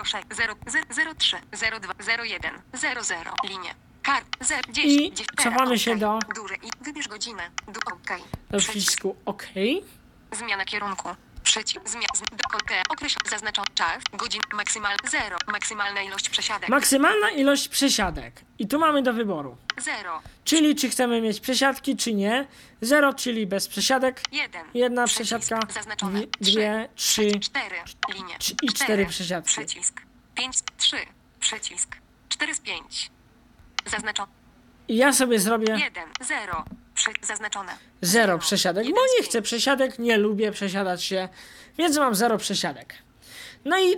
[0.05, 0.55] 06, 0,
[1.17, 1.37] 03,
[1.81, 1.93] 02,
[2.23, 3.31] 01, 00.
[3.49, 3.75] Linie.
[4.03, 7.43] Kart 0, 10, I 10, cofamy się do- Duże i wybierz godzinę.
[7.67, 8.07] Du, OK.
[8.49, 8.69] Do Przycisk.
[8.69, 9.43] przycisku OK.
[10.31, 11.09] Zmiana kierunku.
[11.49, 11.89] Przycisk.
[11.89, 12.07] Zmiana.
[12.31, 12.71] Do OK.
[12.89, 13.17] Określ.
[13.29, 14.03] Zaznaczony czas.
[14.13, 14.41] Godzin.
[14.53, 15.37] Maksymalny 0.
[15.47, 16.69] Maksymalna ilość przesiadek.
[16.69, 18.41] Maksymalna ilość przesiadek.
[18.59, 19.57] I tu mamy do wyboru.
[19.77, 20.21] 0.
[20.43, 22.47] Czyli czy chcemy mieć przesiadki, czy nie.
[22.81, 24.21] 0, czyli bez przesiadek.
[24.31, 24.65] 1.
[24.73, 25.37] Jedna Przycisk.
[25.39, 26.21] przesiadka, Zaznaczone.
[26.41, 27.39] dwie, trzy.
[27.39, 27.75] 4.
[28.13, 28.35] Linie.
[28.39, 29.49] Trzy- i cztery przesiadki.
[29.51, 30.01] Przycisk.
[30.35, 30.57] 5.
[30.77, 30.97] 3.
[31.39, 31.95] Przycisk.
[32.29, 33.11] 4 z 5.
[33.85, 34.38] Zaznaczone.
[34.89, 36.03] I ja sobie zrobię 1.
[36.21, 36.63] 0.
[36.95, 37.71] Przy, zaznaczone.
[38.01, 41.29] 0 przesiadek, bo nie chcę przesiadek, nie lubię przesiadać się,
[41.77, 42.93] więc mam 0 przesiadek.
[43.65, 43.95] No i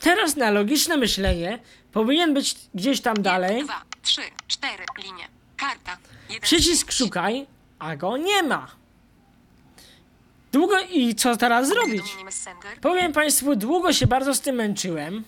[0.00, 1.58] teraz na logiczne myślenie
[1.92, 4.84] powinien być gdzieś tam dalej 2, 3, 4.
[5.04, 5.28] Linie.
[5.56, 5.96] Karta.
[6.28, 7.46] 1, przycisk szukaj,
[7.78, 8.76] a go nie ma.
[10.52, 12.04] Długo i co teraz zrobić?
[12.80, 15.24] Powiem Państwu, długo się bardzo z tym męczyłem.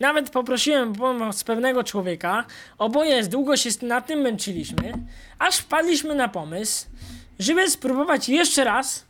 [0.00, 2.44] Nawet poprosiłem pomoc pewnego człowieka.
[2.78, 4.92] Oboje długo się nad tym męczyliśmy,
[5.38, 6.86] aż wpadliśmy na pomysł,
[7.38, 9.06] żeby spróbować jeszcze raz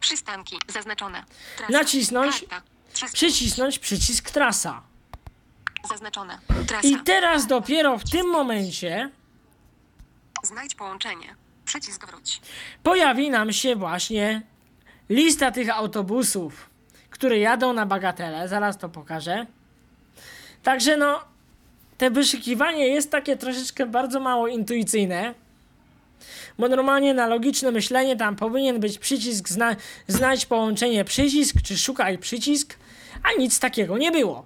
[0.00, 0.56] Przystanki.
[0.68, 1.24] Zaznaczone.
[1.56, 1.72] Trasa.
[1.72, 2.40] Nacisnąć.
[2.40, 2.62] Karta.
[2.92, 4.82] 3 z przycisnąć przycisk trasa.
[5.88, 6.38] Zaznaczone.
[6.66, 6.88] Trasa.
[6.88, 9.10] I teraz dopiero w tym momencie
[10.42, 11.36] Znajdź połączenie.
[11.64, 12.40] Przycisk wróć.
[12.82, 14.42] pojawi nam się właśnie
[15.08, 16.70] lista tych autobusów,
[17.10, 18.48] które jadą na bagatele.
[18.48, 19.46] Zaraz to pokażę.
[20.64, 21.20] Także no,
[21.98, 25.34] te wyszukiwanie jest takie troszeczkę bardzo mało intuicyjne.
[26.58, 29.76] Bo normalnie na logiczne myślenie tam powinien być przycisk zna
[30.48, 32.76] połączenie przycisk, czy szukaj przycisk,
[33.22, 34.44] a nic takiego nie było.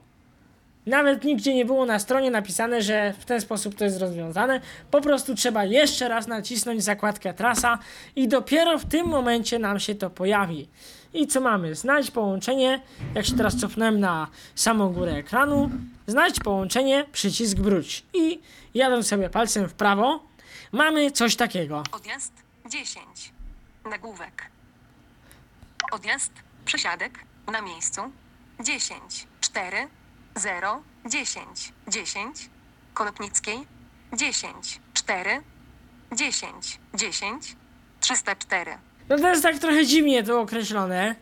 [0.86, 4.60] Nawet nigdzie nie było na stronie napisane, że w ten sposób to jest rozwiązane.
[4.90, 7.78] Po prostu trzeba jeszcze raz nacisnąć zakładkę trasa
[8.16, 10.68] i dopiero w tym momencie nam się to pojawi.
[11.14, 11.74] I co mamy?
[11.74, 12.80] Znajdź połączenie.
[13.14, 15.70] Jak się teraz cofnąłem na samą górę ekranu,
[16.08, 18.04] znajdź połączenie, przycisk wróć.
[18.14, 18.40] I
[18.74, 20.24] jadąc sobie palcem w prawo,
[20.72, 21.82] mamy coś takiego.
[21.92, 22.32] Odjazd
[22.70, 23.32] 10.
[23.84, 24.50] Nagłówek.
[25.92, 26.32] Odjazd,
[26.64, 27.18] przesiadek,
[27.52, 28.00] na miejscu
[28.60, 29.88] 10, 4,
[30.36, 32.50] 0, 10, 10.
[32.94, 33.58] Konopnickiej
[34.12, 35.42] 10, 4,
[36.12, 37.56] 10, 10,
[38.00, 38.78] 304.
[39.08, 41.14] No to jest tak trochę dziwnie to określone,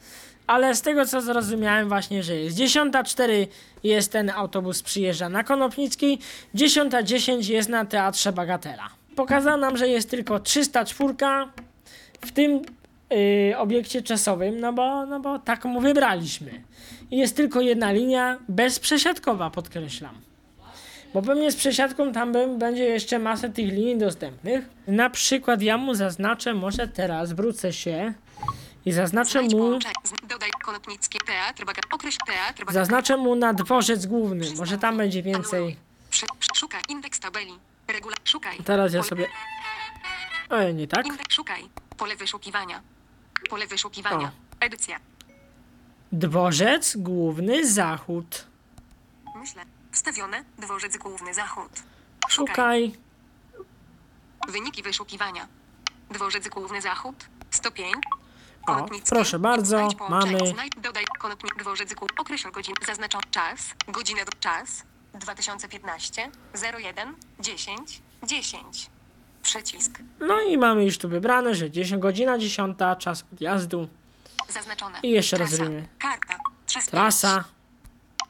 [0.47, 3.47] ale z tego co zrozumiałem właśnie, że jest 10.04
[3.85, 6.19] jest ten autobus przyjeżdża na Konopnickiej,
[6.55, 8.89] 10.10 jest na Teatrze Bagatela.
[9.17, 11.15] Pokazał nam, że jest tylko 304
[12.21, 12.63] w tym
[13.11, 16.51] yy, obiekcie czasowym, no bo, no bo tak mu wybraliśmy.
[17.11, 20.15] I jest tylko jedna linia, bezprzesiadkowa podkreślam.
[21.15, 24.69] Bo pewnie z przesiadką tam będzie jeszcze masę tych linii dostępnych.
[24.87, 28.15] Na przykład ja mu zaznaczę, może teraz wrócę się
[28.87, 29.79] i zaznaczę mu,
[32.69, 34.47] zaznaczę mu na dworzec główny.
[34.57, 35.77] Może tam będzie więcej.
[36.57, 37.59] Szukaj indeks tabeli.
[37.89, 38.17] Regula.
[38.25, 38.59] Szukaj.
[38.65, 39.29] Teraz ja sobie...
[40.51, 41.07] Oj, nie tak?
[41.31, 41.69] Szukaj.
[41.97, 42.83] Pole wyszukiwania.
[43.51, 44.33] Pole wyszukiwania.
[44.61, 45.01] Edycja.
[46.13, 48.47] Dworzec główny zachód.
[49.37, 49.63] Myślę.
[49.93, 50.45] Wstawione.
[50.59, 51.71] Dworzec główny zachód.
[52.29, 52.55] Szukaj.
[52.55, 52.93] Szukaj.
[54.49, 55.49] Wyniki wyszukiwania.
[56.11, 57.27] Dworzec główny zachód.
[57.51, 57.95] 105.
[58.67, 60.39] O, proszę bardzo, mamy.
[60.77, 61.95] Dodaj konopnik dworzec.
[62.19, 62.77] Określ godzinę.
[62.87, 63.75] Zaznaczam czas.
[63.89, 64.83] Godzinę do czas.
[65.15, 66.31] 2015.
[66.79, 67.15] 01.
[67.41, 68.03] 10.
[68.23, 68.91] 10.
[69.43, 69.99] Przycisk.
[70.21, 73.89] No i mamy już tu wybrane, że 10 godzina 10, czas odjazdu.
[74.49, 74.99] Zaznaczone.
[75.03, 75.89] I jeszcze raz zrobimy.
[75.99, 76.35] Karta.
[76.67, 76.91] 305.
[76.91, 77.45] Trasa.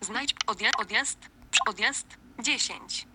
[0.00, 1.18] Znajdź odjazd, odjazd,
[1.68, 2.06] odjazd
[2.42, 3.06] 10.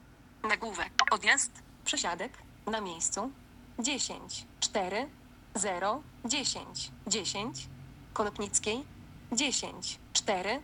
[0.49, 0.89] Nagłówek.
[1.11, 1.51] Odjazd,
[1.85, 2.31] przesiadek,
[2.65, 3.31] na miejscu
[3.79, 5.07] 10, 4,
[5.55, 7.67] 0, 10, 10.
[8.13, 8.83] Konopnickiej
[9.31, 10.59] 10, 4,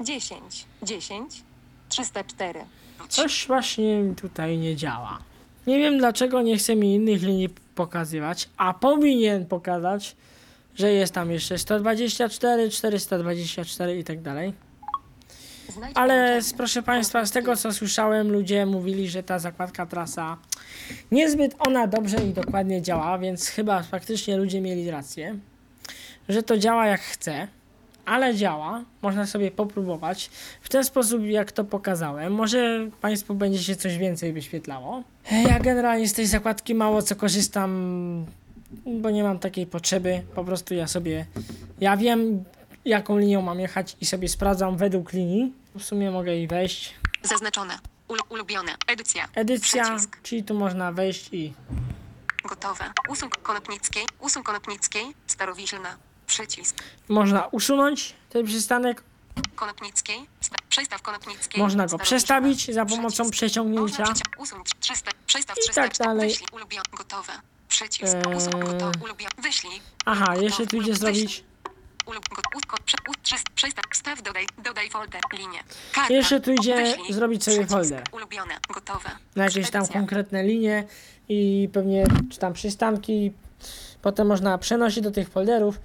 [0.00, 1.42] 10, 10,
[1.88, 2.60] 304.
[3.08, 5.18] Coś właśnie tutaj nie działa.
[5.66, 10.16] Nie wiem dlaczego nie chce mi innych linii pokazywać, a powinien pokazać,
[10.74, 14.52] że jest tam jeszcze 124, 424 i tak dalej.
[15.94, 20.36] Ale proszę Państwa, z tego co słyszałem, ludzie mówili, że ta zakładka trasa
[21.10, 25.36] niezbyt ona dobrze i dokładnie działa, więc chyba faktycznie ludzie mieli rację,
[26.28, 27.48] że to działa jak chce,
[28.06, 28.84] ale działa.
[29.02, 32.32] Można sobie popróbować w ten sposób, jak to pokazałem.
[32.32, 35.02] Może Państwu będzie się coś więcej wyświetlało.
[35.48, 38.26] Ja generalnie z tej zakładki mało co korzystam,
[38.86, 40.22] bo nie mam takiej potrzeby.
[40.34, 41.26] Po prostu ja sobie,
[41.80, 42.44] ja wiem
[42.84, 45.52] jaką linią mam jechać i sobie sprawdzam według linii.
[45.78, 46.94] W sumie mogę i wejść.
[47.22, 47.89] Zaznaczone.
[48.10, 48.76] Ulu- ulubione.
[48.86, 49.28] Edycja.
[49.34, 50.22] Edycja, Przycisk.
[50.22, 51.52] czyli tu można wejść i
[52.44, 52.92] Gotowe.
[53.08, 54.04] Usuń Konopnickiej.
[54.20, 55.14] Usuń Konopnickiej.
[55.26, 55.96] Starowiślna.
[56.26, 56.76] Przycisk.
[57.08, 59.02] można usunąć ten przystanek,
[59.56, 60.26] Konopnickiej.
[60.40, 61.62] Sta- przestaw Konopnickiej.
[61.62, 63.98] można go przestawić za pomocą przeciągnięcia.
[64.02, 65.10] Można przeci- usuń 300.
[65.26, 65.82] Przestaw I 300.
[65.82, 66.28] tak dalej.
[66.28, 66.48] Wyślij.
[66.52, 66.82] Ulubione.
[66.92, 67.32] Gotowe.
[67.68, 68.14] Przycisk.
[68.14, 68.36] Eee.
[68.36, 68.92] Usuń gotowe.
[69.04, 69.30] Ulubione.
[69.38, 69.80] Wyślij.
[70.04, 71.44] Aha, jeszcze tu idzie zrobić.
[73.92, 75.58] Wstaw, dodaj, dodaj folder, linię.
[75.92, 76.14] Karta.
[76.14, 77.12] Jeszcze tu idzie Wyślij.
[77.12, 77.72] zrobić sobie Przycisk.
[77.72, 78.02] folder.
[78.12, 79.10] Ulubione, gotowe.
[79.36, 80.86] na jakieś tam konkretne linie
[81.28, 83.32] i pewnie czy tam przystanki.
[84.02, 85.80] Potem można przenosić do tych folderów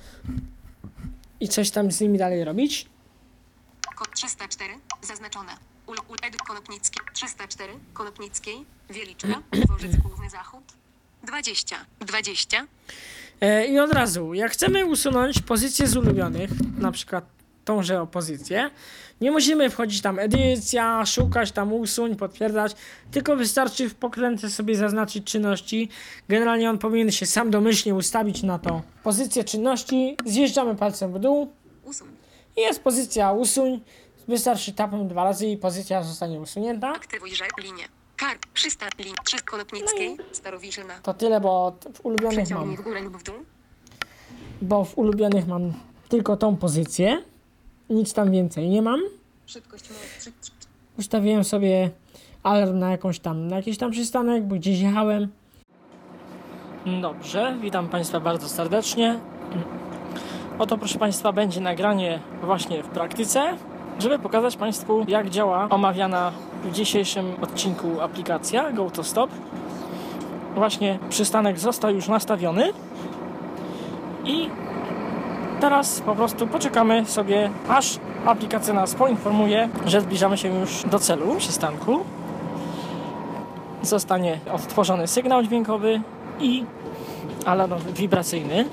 [1.39, 2.89] i coś tam z nimi dalej robić.
[3.95, 5.51] Kod 304, zaznaczone.
[5.87, 10.63] Ul, ul, Edyt Konopnicki, 304, Konopnickiej, Wieliczka, Dworzec Główny Zachód,
[11.25, 12.67] 20, 20,
[13.41, 17.25] E, I od razu, jak chcemy usunąć pozycję z ulubionych, na przykład
[17.65, 18.69] tąże opozycję,
[19.21, 22.75] nie musimy wchodzić tam edycja, szukać tam usuń, potwierdzać,
[23.11, 25.89] tylko wystarczy w pokrętce sobie zaznaczyć czynności.
[26.29, 28.81] Generalnie on powinien się sam domyślnie ustawić na to.
[29.03, 31.51] Pozycję czynności, zjeżdżamy palcem w dół
[31.83, 32.07] usuń.
[32.57, 33.81] i jest pozycja usuń.
[34.27, 36.89] Wystarczy tapem dwa razy i pozycja zostanie usunięta.
[36.89, 37.31] Aktywuj
[37.63, 38.04] linię.
[38.17, 40.93] Kar, 300, lin, 3 Konopnickiej, Starowiślna.
[41.03, 43.35] To tyle, bo w ulubionych mam, w górę lub w dół.
[44.61, 45.73] bo w ulubionych mam
[46.09, 47.23] tylko tą pozycję.
[47.89, 48.99] Nic tam więcej nie mam.
[49.45, 49.89] Szybkość
[50.99, 51.89] Ustawiłem sobie
[52.43, 55.27] alarm na jakąś tam, na jakiś tam przystanek, bo gdzieś jechałem.
[57.01, 59.19] Dobrze, witam Państwa bardzo serdecznie.
[60.59, 63.57] Oto proszę Państwa będzie nagranie właśnie w praktyce,
[63.99, 66.31] żeby pokazać Państwu jak działa omawiana
[66.63, 69.29] w dzisiejszym odcinku aplikacja GoToStop.
[70.55, 72.73] Właśnie przystanek został już nastawiony
[74.25, 74.49] i
[75.59, 81.35] teraz po prostu poczekamy sobie aż aplikacja nas poinformuje, że zbliżamy się już do celu
[81.37, 81.99] przystanku.
[83.81, 86.01] Zostanie odtworzony sygnał dźwiękowy
[86.39, 86.65] i
[87.45, 88.65] alarm wibracyjny.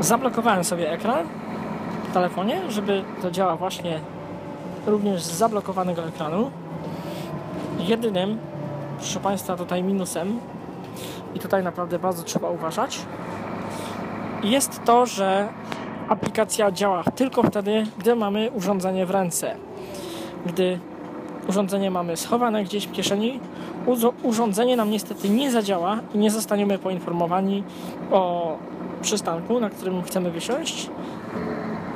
[0.00, 1.26] Zablokowałem sobie ekran
[2.12, 4.00] telefonie, żeby to działa właśnie
[4.86, 6.50] również z zablokowanego ekranu.
[7.78, 8.38] Jedynym,
[8.98, 10.40] proszę Państwa, tutaj minusem
[11.34, 13.00] i tutaj naprawdę bardzo trzeba uważać
[14.42, 15.48] jest to, że
[16.08, 19.56] aplikacja działa tylko wtedy, gdy mamy urządzenie w ręce.
[20.46, 20.78] Gdy
[21.48, 23.40] urządzenie mamy schowane gdzieś w kieszeni,
[24.22, 27.64] urządzenie nam niestety nie zadziała i nie zostaniemy poinformowani
[28.10, 28.56] o
[29.02, 30.90] przystanku, na którym chcemy wysiąść.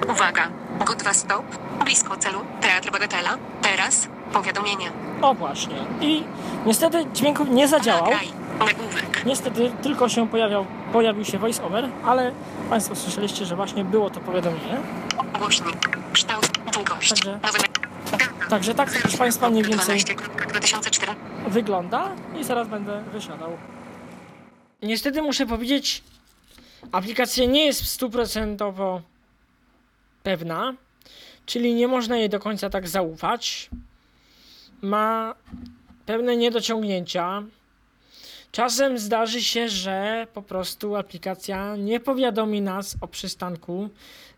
[0.09, 0.49] Uwaga!
[0.87, 1.45] Gotwa stop.
[1.85, 2.39] Blisko celu.
[2.61, 3.39] Teatr Bagatela.
[3.63, 4.09] Teraz.
[4.33, 4.93] Powiadomienie.
[5.23, 5.77] O właśnie.
[6.01, 6.25] I
[6.67, 8.05] niestety dźwięk nie zadziałał.
[8.05, 8.29] Nagraj.
[8.59, 9.25] Nagłówek.
[9.27, 12.33] Niestety tylko się pojawiał, pojawił się voice-over, ale
[12.71, 14.77] Państwo słyszeliście, że właśnie było to powiadomienie.
[15.39, 15.77] Głośnik.
[16.13, 16.49] Kształt.
[16.73, 17.15] Długość.
[17.23, 17.75] Także-.
[18.49, 21.15] Także tak, proszę Państwa, mniej więcej 12.2004.
[21.49, 22.09] wygląda
[22.41, 23.51] i zaraz będę wysiadał.
[24.83, 26.03] Niestety muszę powiedzieć,
[26.93, 29.01] aplikacja nie jest stuprocentowo
[30.25, 30.75] pewna,
[31.47, 33.71] czyli nie można jej do końca tak zaufać.
[34.83, 35.35] Ma
[36.07, 37.43] pewne niedociągnięcia.
[38.53, 43.89] Czasem zdarzy się, że po prostu aplikacja nie powiadomi nas o przystanku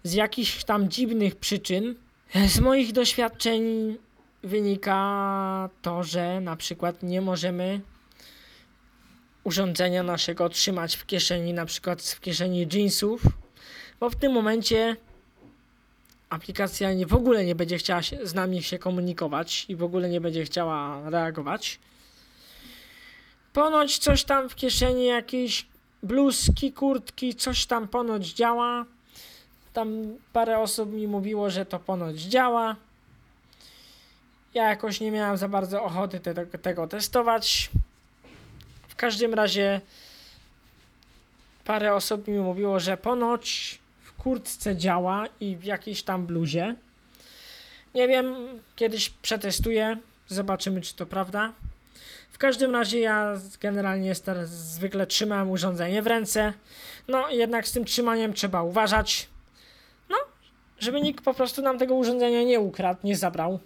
[0.02, 1.94] z jakichś tam dziwnych przyczyn.
[2.48, 3.62] Z moich doświadczeń
[4.42, 7.80] wynika to, że na przykład nie możemy
[9.44, 13.22] urządzenia naszego trzymać w kieszeni, na przykład w kieszeni jeansów,
[14.00, 14.96] bo w tym momencie
[16.36, 20.08] aplikacja nie, w ogóle nie będzie chciała się, z nami się komunikować i w ogóle
[20.08, 21.78] nie będzie chciała reagować.
[23.52, 25.66] Ponoć coś tam w kieszeni, jakieś
[26.02, 28.84] bluzki, kurtki, coś tam ponoć działa.
[29.72, 32.76] Tam parę osób mi mówiło, że to ponoć działa.
[34.54, 37.70] Ja jakoś nie miałem za bardzo ochoty te, tego testować.
[38.88, 39.80] W każdym razie
[41.64, 43.78] parę osób mi mówiło, że ponoć
[44.26, 46.74] kurtce działa i w jakiejś tam bluzie.
[47.94, 48.36] Nie wiem,
[48.76, 49.96] kiedyś przetestuję,
[50.28, 51.52] zobaczymy czy to prawda.
[52.30, 56.52] W każdym razie ja generalnie teraz zwykle trzymam urządzenie w ręce.
[57.08, 59.28] No jednak z tym trzymaniem trzeba uważać.
[60.08, 60.16] No,
[60.78, 63.60] żeby nikt po prostu nam tego urządzenia nie ukradł, nie zabrał.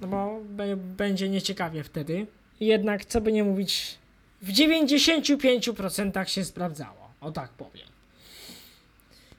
[0.00, 0.40] No bo
[0.76, 2.26] będzie nieciekawie wtedy.
[2.60, 3.98] Jednak, co by nie mówić,
[4.42, 7.10] w 95% się sprawdzało.
[7.20, 7.95] O tak powiem.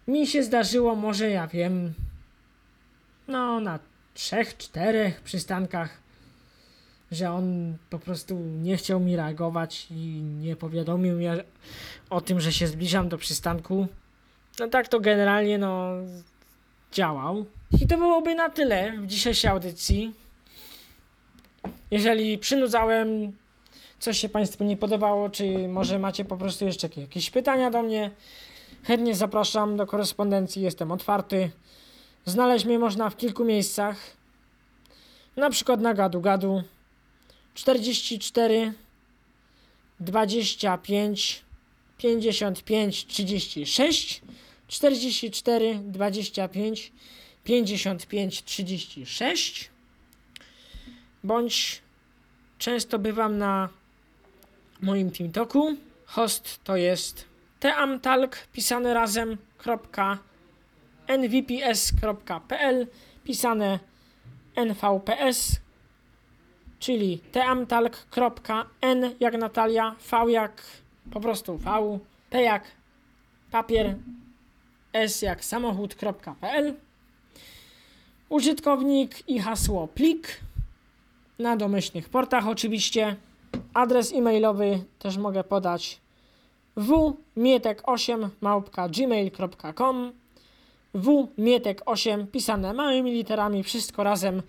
[0.08, 1.94] Mi się zdarzyło, może ja wiem,
[3.28, 3.80] no na
[4.14, 5.98] trzech, czterech przystankach,
[7.12, 11.44] że on po prostu nie chciał mi reagować i nie powiadomił mnie
[12.10, 13.88] o tym, że się zbliżam do przystanku.
[14.60, 15.92] No tak to generalnie no
[16.92, 17.46] działał.
[17.82, 20.14] I to byłoby na tyle w dzisiejszej audycji.
[21.92, 23.34] Jeżeli przynudzałem,
[24.00, 28.12] coś się Państwu nie podobało, czy może macie po prostu jeszcze jakieś pytania do mnie,
[28.88, 31.52] chętnie zapraszam do korespondencji, jestem otwarty.
[32.26, 33.98] Znaleźć mnie można w kilku miejscach,
[35.36, 36.64] na przykład na gadu gadu
[37.54, 38.74] 44
[40.00, 41.44] 25
[41.98, 44.22] 55 36
[44.68, 46.92] 44 25
[47.44, 49.70] 55 36
[51.24, 51.82] bądź
[52.58, 53.70] często bywam na
[54.82, 55.76] moim TeamTalku.
[56.06, 57.26] Host to jest
[57.60, 59.38] teamtalk pisane razem
[61.08, 62.88] nvps.pl
[63.24, 63.80] pisane
[64.56, 65.60] nvps
[66.80, 70.62] czyli teamtalk.n jak Natalia, V jak
[71.12, 72.00] po prostu V,
[72.30, 72.64] P jak
[73.52, 73.96] papier,
[74.94, 76.74] S jak samochód.pl
[78.30, 80.40] Użytkownik i hasło plik
[81.40, 83.16] na domyślnych portach oczywiście.
[83.74, 86.02] Adres e-mailowy też mogę podać
[86.78, 90.12] wmietek8 małpka gmail.com
[90.96, 94.42] wmietek8 pisane małymi literami, wszystko razem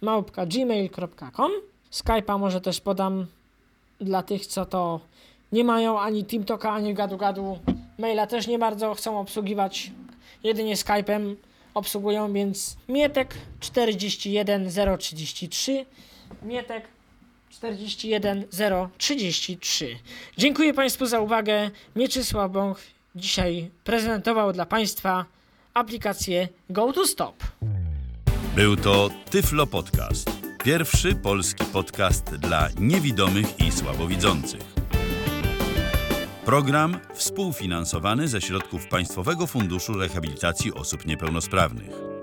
[0.00, 1.50] małpka gmail.com
[1.92, 3.26] Skype'a może też podam
[4.00, 5.00] dla tych, co to
[5.52, 7.58] nie mają ani TeamTalka, ani gadu gadu.
[7.98, 9.92] Maila też nie bardzo chcą obsługiwać,
[10.44, 11.34] jedynie Skype'em
[11.74, 15.86] obsługują, więc Mietek 41033
[16.42, 16.95] Mietek
[17.60, 19.98] 41033.
[20.38, 21.70] Dziękuję Państwu za uwagę.
[21.96, 22.78] Mieczysław Bąk
[23.14, 25.24] dzisiaj prezentował dla Państwa
[25.74, 27.44] aplikację GoToStop.
[28.54, 30.30] Był to Tyflo Podcast.
[30.64, 34.76] Pierwszy polski podcast dla niewidomych i słabowidzących.
[36.44, 42.15] Program współfinansowany ze środków Państwowego Funduszu Rehabilitacji Osób Niepełnosprawnych.